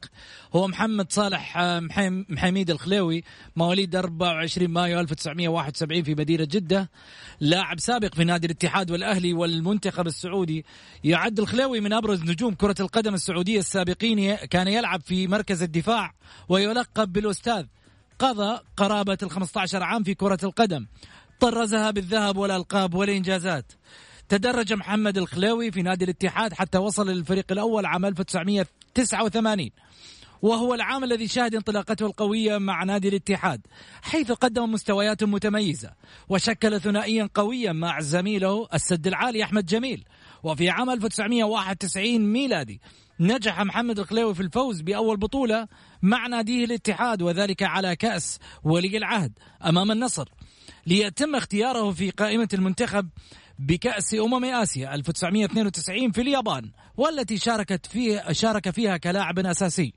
هو 0.56 0.68
محمد 0.68 1.12
صالح 1.12 1.58
آه، 1.58 1.80
محميد 2.28 2.70
الخليوي 2.70 3.24
مواليد 3.56 3.96
24 3.96 4.70
مايو 4.70 5.00
1971 5.00 6.02
في 6.02 6.14
مدينة 6.14 6.44
جدة. 6.44 6.90
لاعب 7.40 7.80
سابق 7.80 8.14
في 8.14 8.24
نادي 8.24 8.46
الاتحاد 8.46 8.90
والأهلي 8.90 9.32
والمنتخب 9.32 10.06
السعودي. 10.06 10.64
يعد 11.04 11.40
الخليوي 11.40 11.80
من 11.80 11.92
أبرز 11.92 12.22
نجوم 12.22 12.54
كرة 12.54 12.76
القدم 12.80 13.14
السعودية 13.14 13.58
السابقين 13.58 14.34
كان 14.34 14.68
يلعب 14.68 15.00
في 15.00 15.26
مركز 15.26 15.62
الدفاع 15.62 16.14
ويلقب 16.48 17.12
بالأستاذ 17.12 17.64
قضى 18.18 18.60
قرابة 18.76 19.18
ال 19.22 19.30
15 19.30 19.82
عام 19.82 20.02
في 20.02 20.14
كرة 20.14 20.38
القدم. 20.42 20.86
طرزها 21.40 21.90
بالذهب 21.90 22.36
والألقاب 22.36 22.94
والإنجازات. 22.94 23.72
تدرج 24.28 24.72
محمد 24.72 25.18
الخليوي 25.18 25.70
في 25.70 25.82
نادي 25.82 26.04
الاتحاد 26.04 26.52
حتى 26.52 26.78
وصل 26.78 27.10
للفريق 27.10 27.52
الأول 27.52 27.86
عام 27.86 28.04
1989 28.04 29.70
وهو 30.42 30.74
العام 30.74 31.04
الذي 31.04 31.28
شهد 31.28 31.54
انطلاقته 31.54 32.06
القوية 32.06 32.58
مع 32.58 32.84
نادي 32.84 33.08
الاتحاد 33.08 33.66
حيث 34.02 34.32
قدم 34.32 34.72
مستويات 34.72 35.24
متميزة 35.24 35.90
وشكل 36.28 36.80
ثنائيا 36.80 37.28
قويا 37.34 37.72
مع 37.72 38.00
زميله 38.00 38.68
السد 38.74 39.06
العالي 39.06 39.42
أحمد 39.42 39.66
جميل. 39.66 40.04
وفي 40.42 40.70
عام 40.70 40.90
1991 40.90 42.18
ميلادي 42.32 42.80
نجح 43.20 43.60
محمد 43.60 43.98
الخليوي 43.98 44.34
في 44.34 44.40
الفوز 44.40 44.80
بأول 44.80 45.16
بطولة 45.16 45.68
مع 46.02 46.26
ناديه 46.26 46.64
الاتحاد 46.64 47.22
وذلك 47.22 47.62
على 47.62 47.96
كأس 47.96 48.38
ولي 48.64 48.96
العهد 48.96 49.32
أمام 49.64 49.90
النصر 49.90 50.28
ليتم 50.86 51.34
اختياره 51.34 51.90
في 51.90 52.10
قائمة 52.10 52.48
المنتخب 52.54 53.08
بكأس 53.58 54.14
أمم 54.14 54.44
آسيا 54.44 54.94
1992 54.94 56.12
في 56.12 56.20
اليابان 56.20 56.70
والتي 56.96 57.38
شاركت 57.38 57.86
فيه 57.86 58.32
شارك 58.32 58.70
فيها 58.70 58.96
كلاعب 58.96 59.38
أساسي. 59.38 59.92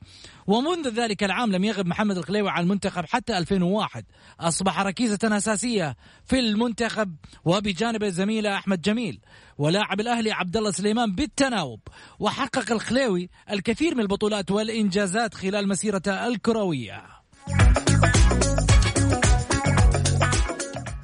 ومنذ 0.47 0.89
ذلك 0.89 1.23
العام 1.23 1.51
لم 1.51 1.63
يغب 1.63 1.85
محمد 1.85 2.17
الخليوي 2.17 2.49
عن 2.49 2.63
المنتخب 2.63 3.05
حتى 3.05 3.37
2001 3.37 4.05
أصبح 4.39 4.79
ركيزة 4.79 5.19
أساسية 5.23 5.95
في 6.25 6.39
المنتخب 6.39 7.15
وبجانب 7.45 8.05
زميله 8.05 8.55
أحمد 8.55 8.81
جميل 8.81 9.19
ولاعب 9.57 9.99
الأهلي 9.99 10.31
عبد 10.31 10.57
الله 10.57 10.71
سليمان 10.71 11.15
بالتناوب. 11.15 11.79
وحقق 12.19 12.71
الخليوي 12.71 13.29
الكثير 13.51 13.95
من 13.95 14.01
البطولات 14.01 14.51
والإنجازات 14.51 15.33
خلال 15.33 15.67
مسيرته 15.67 16.27
الكروية. 16.27 17.03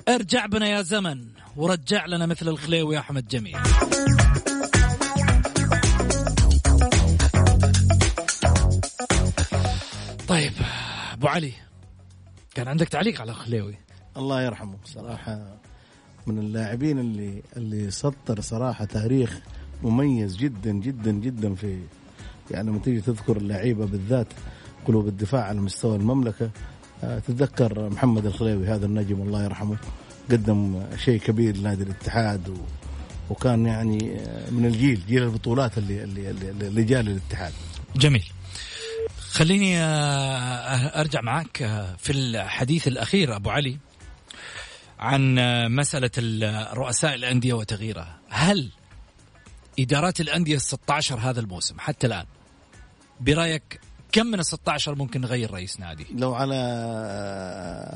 ارجع 0.10 0.46
بنا 0.46 0.68
يا 0.68 0.82
زمن. 0.82 1.35
ورجع 1.56 2.06
لنا 2.06 2.26
مثل 2.26 2.48
الخليوي 2.48 2.98
أحمد 2.98 3.28
جميل. 3.28 3.58
طيب 10.28 10.52
أبو 11.14 11.28
علي 11.28 11.54
كان 12.56 12.68
عندك 12.68 12.90
تعليق 12.90 13.22
على 13.22 13.32
الخليوي؟ 13.32 13.76
الله 14.18 14.42
يرحمه. 14.42 14.78
صراحة 14.86 15.58
من 16.28 16.40
اللاعبين 16.40 17.00
اللي 17.00 17.44
اللي 17.58 17.92
سطر 17.92 18.42
صراحة 18.42 18.86
تاريخ 18.86 19.40
مميز 19.84 20.38
جدا 20.38 20.72
جدا 20.72 21.12
جدا 21.12 21.56
في 21.56 21.80
يعني 22.52 22.70
لما 22.70 22.80
تيجي 22.80 23.02
تذكر 23.02 23.38
اللعيبة 23.38 23.86
بالذات 23.86 24.28
قلوب 24.88 25.08
الدفاع 25.08 25.44
على 25.44 25.60
مستوى 25.62 25.96
المملكة 25.96 26.50
آه، 27.04 27.20
تتذكر 27.20 27.90
محمد 27.90 28.26
الخليوي 28.26 28.68
هذا 28.68 28.86
النجم 28.86 29.22
الله 29.22 29.44
يرحمه. 29.44 29.78
قدم 30.32 30.84
شيء 30.98 31.20
كبير 31.20 31.58
لنادي 31.58 31.84
الاتحاد 31.84 32.58
وكان 33.30 33.66
يعني 33.66 33.98
من 34.52 34.66
الجيل 34.66 35.02
جيل 35.08 35.24
البطولات 35.24 35.78
اللي 35.78 36.04
اللي 36.04 36.30
اللي, 36.30 36.84
جاء 36.84 37.02
للاتحاد. 37.02 37.54
جميل. 37.96 38.24
خليني 39.32 39.78
آه، 39.80 41.00
أرجع 41.02 41.22
معك 41.22 41.62
آه، 41.62 41.96
في 41.96 42.12
الحديث 42.12 42.88
الأخير 42.88 43.36
أبو 43.36 43.50
علي 43.50 43.78
عن 45.00 45.36
مسألة 45.76 46.12
ال- 46.18 46.78
رؤساء 46.78 47.14
الأندية 47.16 47.54
وتغييرها. 47.54 48.20
هل 48.30 48.72
إدارات 49.80 50.22
الأندية 50.22 50.56
ال 50.56 50.62
16 50.62 51.20
هذا 51.20 51.40
الموسم 51.40 51.80
حتى 51.80 52.08
الآن 52.08 52.26
برأيك 53.20 53.80
كم 54.12 54.26
من 54.26 54.40
ال 54.40 54.46
16 54.46 54.96
ممكن 54.96 55.22
نغير 55.22 55.52
رئيس 55.52 55.80
نادي؟ 55.80 56.06
لو 56.16 56.34
على 56.34 56.56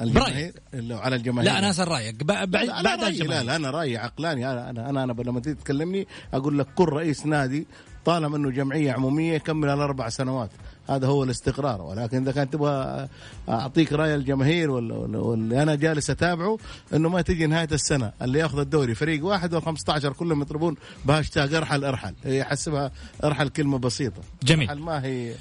الجماهير 0.02 0.54
لو 0.74 0.98
على 0.98 1.16
الجماهير. 1.16 1.52
لا 1.52 1.60
أنا 1.60 1.70
أسأل 1.70 1.88
رأيك. 1.88 2.24
بعد 2.24 2.56
لا, 2.56 2.82
بعد 2.82 3.04
رأيي 3.04 3.18
لا, 3.18 3.44
لا 3.44 3.56
أنا 3.56 3.70
رأيي 3.70 3.98
عقلاني. 3.98 4.52
أنا 4.52 4.70
أنا 4.70 4.90
أنا, 4.90 5.04
أنا 5.04 5.12
لما 5.12 5.40
تيجي 5.40 5.56
تكلمني 5.56 6.08
أقول 6.34 6.60
لك 6.60 6.68
كل 6.76 6.86
رئيس 6.90 7.26
نادي 7.26 7.68
طالما 8.06 8.38
إنه 8.38 8.50
جمعية 8.50 8.92
عمومية 8.92 9.34
يكمل 9.34 9.70
على 9.70 9.84
أربع 9.84 10.10
سنوات. 10.10 10.50
هذا 10.90 11.08
هو 11.08 11.24
الاستقرار. 11.24 11.82
ولكن 11.82 12.22
إذا 12.22 12.32
كان 12.32 12.50
تبغى 12.50 13.08
أعطيك 13.50 13.94
رأي 13.94 14.16
الجماهير 14.16 14.72
واللي 14.72 15.64
أنا 15.64 15.76
جالس 15.76 16.10
أتابعه 16.10 16.58
إنه 16.94 17.10
ما 17.10 17.22
تجي 17.22 17.48
نهاية 17.48 17.68
السنة. 17.72 18.12
اللي 18.22 18.40
يأخذ 18.40 18.60
الدوري 18.60 18.96
فريق 18.96 19.26
واحد 19.26 19.54
وال 19.54 19.64
15 19.64 20.14
كلهم 20.14 20.42
يطلبون 20.42 20.76
بهاشتاج 21.06 21.54
ارحل 21.54 21.84
أرحل. 21.86 22.14
هي 22.24 22.44
حسبها 22.44 22.92
أرحل 23.24 23.50
كلمة 23.50 23.78
بسيطة. 23.78 24.22
جميل. 24.44 24.74
ما 24.74 25.06
هي 25.06 25.36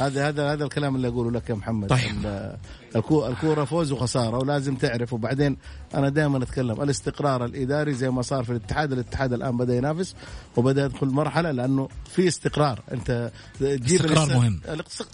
هذا 0.00 0.28
هذا 0.28 0.52
هذا 0.52 0.64
الكلام 0.64 0.96
اللي 0.96 1.08
أقوله 1.08 1.30
لك 1.30 1.50
يا 1.50 1.54
محمد. 1.54 1.88
طيب. 1.88 2.00
ال- 2.24 2.56
الكو- 2.96 3.26
الكورة 3.26 3.64
فوز 3.64 3.92
وخسارة 3.92 4.38
ولازم 4.38 4.74
تعرف. 4.76 5.12
وبعدين 5.12 5.56
أنا 5.94 6.08
دائما 6.08 6.42
أتكلم 6.42 6.82
الاستقرار 6.82 7.44
الإداري 7.44 7.94
زي 7.94 8.10
ما 8.10 8.22
صار 8.22 8.44
في 8.44 8.50
الاتحاد 8.50 8.92
الاتحاد 8.92 9.32
الآن 9.32 9.56
بدأ 9.56 9.76
ينافس 9.76 10.14
وبدأ 10.56 10.84
يدخل 10.84 11.06
مرحلة 11.06 11.50
لأنه 11.50 11.88
في 12.10 12.28
استقرار. 12.28 12.82
أنت 12.92 13.30
تجيبني 13.60 13.86
استقرار 14.12 14.28
مهم. 14.38 14.60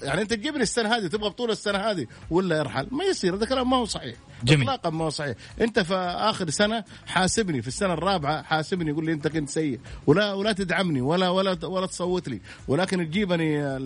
يعني 0.02 0.22
أنت 0.22 0.30
تجيبني 0.34 0.62
السنة 0.62 0.96
هذه 0.96 1.06
تبغى 1.06 1.28
بطولة 1.30 1.52
السنة 1.52 1.78
هذه 1.78 2.06
ولا 2.30 2.58
يرحل؟ 2.58 2.86
ما 2.90 3.04
يصير 3.04 3.34
هذا 3.36 3.46
كلام 3.46 3.70
ما 3.70 3.76
هو 3.76 3.84
صحيح. 3.84 4.16
جميل. 4.44 4.70
اطلاقا 4.70 4.90
ما 4.90 5.04
هو 5.04 5.10
صحيح. 5.10 5.36
أنت 5.60 5.80
في 5.80 5.94
آخر 5.94 6.50
سنة 6.50 6.84
حاسبني 7.06 7.62
في 7.62 7.68
السنة 7.68 7.92
الرابعة 7.92 8.42
حاسبني 8.42 8.90
يقول 8.90 9.04
لي 9.04 9.12
أنت 9.12 9.28
كنت 9.28 9.48
سيء. 9.48 9.80
ولا 10.06 10.32
ولا 10.32 10.52
تدعمني 10.52 11.00
ولا 11.00 11.28
ولا 11.28 11.66
ولا 11.66 11.86
تصوت 11.86 12.28
لي. 12.28 12.40
ولكن 12.68 13.10
تجيبني 13.10 13.78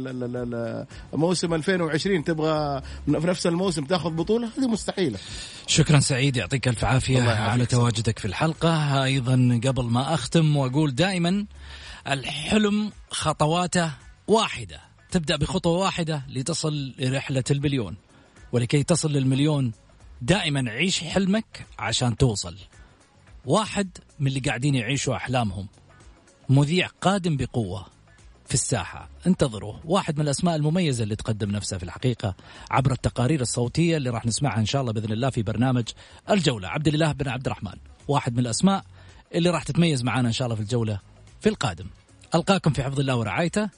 موسم 1.12 1.54
2020 1.54 2.24
تبغى 2.24 2.82
في 3.06 3.26
نفس 3.26 3.46
الموسم 3.46 3.84
تاخذ 3.84 4.10
بطولة؟ 4.10 4.48
هذه 4.58 4.66
مستحيلة. 4.66 5.18
شكرا 5.66 6.00
سعيد 6.00 6.36
يعطيك 6.36 6.68
ألف 6.68 6.84
عافية. 6.84 7.22
على 7.22 7.66
تواجدك 7.66 8.18
في 8.18 8.24
الحلقة. 8.24 9.04
أيضا 9.04 9.60
قبل 9.64 9.84
ما 9.84 10.14
أختم 10.14 10.56
وأقول 10.56 10.94
دائما 10.94 11.46
الحلم 12.08 12.92
خطواته 13.10 13.90
واحدة. 14.28 14.80
تبدأ 15.10 15.36
بخطوة 15.36 15.78
واحدة 15.78 16.22
لتصل 16.28 16.94
لرحلة 16.98 17.44
المليون 17.50 17.96
ولكي 18.52 18.82
تصل 18.82 19.12
للمليون 19.12 19.72
دائما 20.24 20.70
عيش 20.70 21.04
حلمك 21.04 21.66
عشان 21.78 22.16
توصل. 22.16 22.56
واحد 23.44 23.98
من 24.18 24.26
اللي 24.26 24.40
قاعدين 24.40 24.74
يعيشوا 24.74 25.16
أحلامهم. 25.16 25.68
مذيع 26.48 26.86
قادم 26.86 27.36
بقوة 27.36 27.86
في 28.46 28.54
الساحة. 28.54 29.08
انتظروا 29.26 29.76
واحد 29.84 30.16
من 30.16 30.24
الأسماء 30.24 30.56
المميزة 30.56 31.04
اللي 31.04 31.16
تقدم 31.16 31.50
نفسها 31.50 31.78
في 31.78 31.84
الحقيقة 31.84 32.36
عبر 32.70 32.92
التقارير 32.92 33.40
الصوتية 33.40 33.96
اللي 33.96 34.10
راح 34.10 34.26
نسمعها 34.26 34.58
إن 34.58 34.66
شاء 34.66 34.80
الله 34.82 34.92
بإذن 34.92 35.12
الله 35.12 35.30
في 35.30 35.42
برنامج 35.42 35.84
الجولة. 36.30 36.68
عبد 36.68 36.88
الإله 36.88 37.12
بن 37.12 37.28
عبد 37.28 37.46
الرحمن. 37.46 37.76
واحد 38.08 38.32
من 38.32 38.38
الأسماء 38.38 38.84
اللي 39.34 39.50
راح 39.50 39.62
تتميز 39.62 40.02
معنا 40.02 40.28
إن 40.28 40.32
شاء 40.32 40.46
الله 40.46 40.56
في 40.56 40.62
الجولة 40.62 41.00
في 41.40 41.48
القادم. 41.48 41.86
ألقاكم 42.34 42.72
في 42.72 42.82
حفظ 42.82 43.00
الله 43.00 43.16
ورعايته 43.16 43.68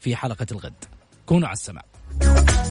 في 0.00 0.16
حلقة 0.16 0.46
الغد. 0.52 0.84
كونوا 1.26 1.48
على 1.48 1.56
السمع 1.56 1.82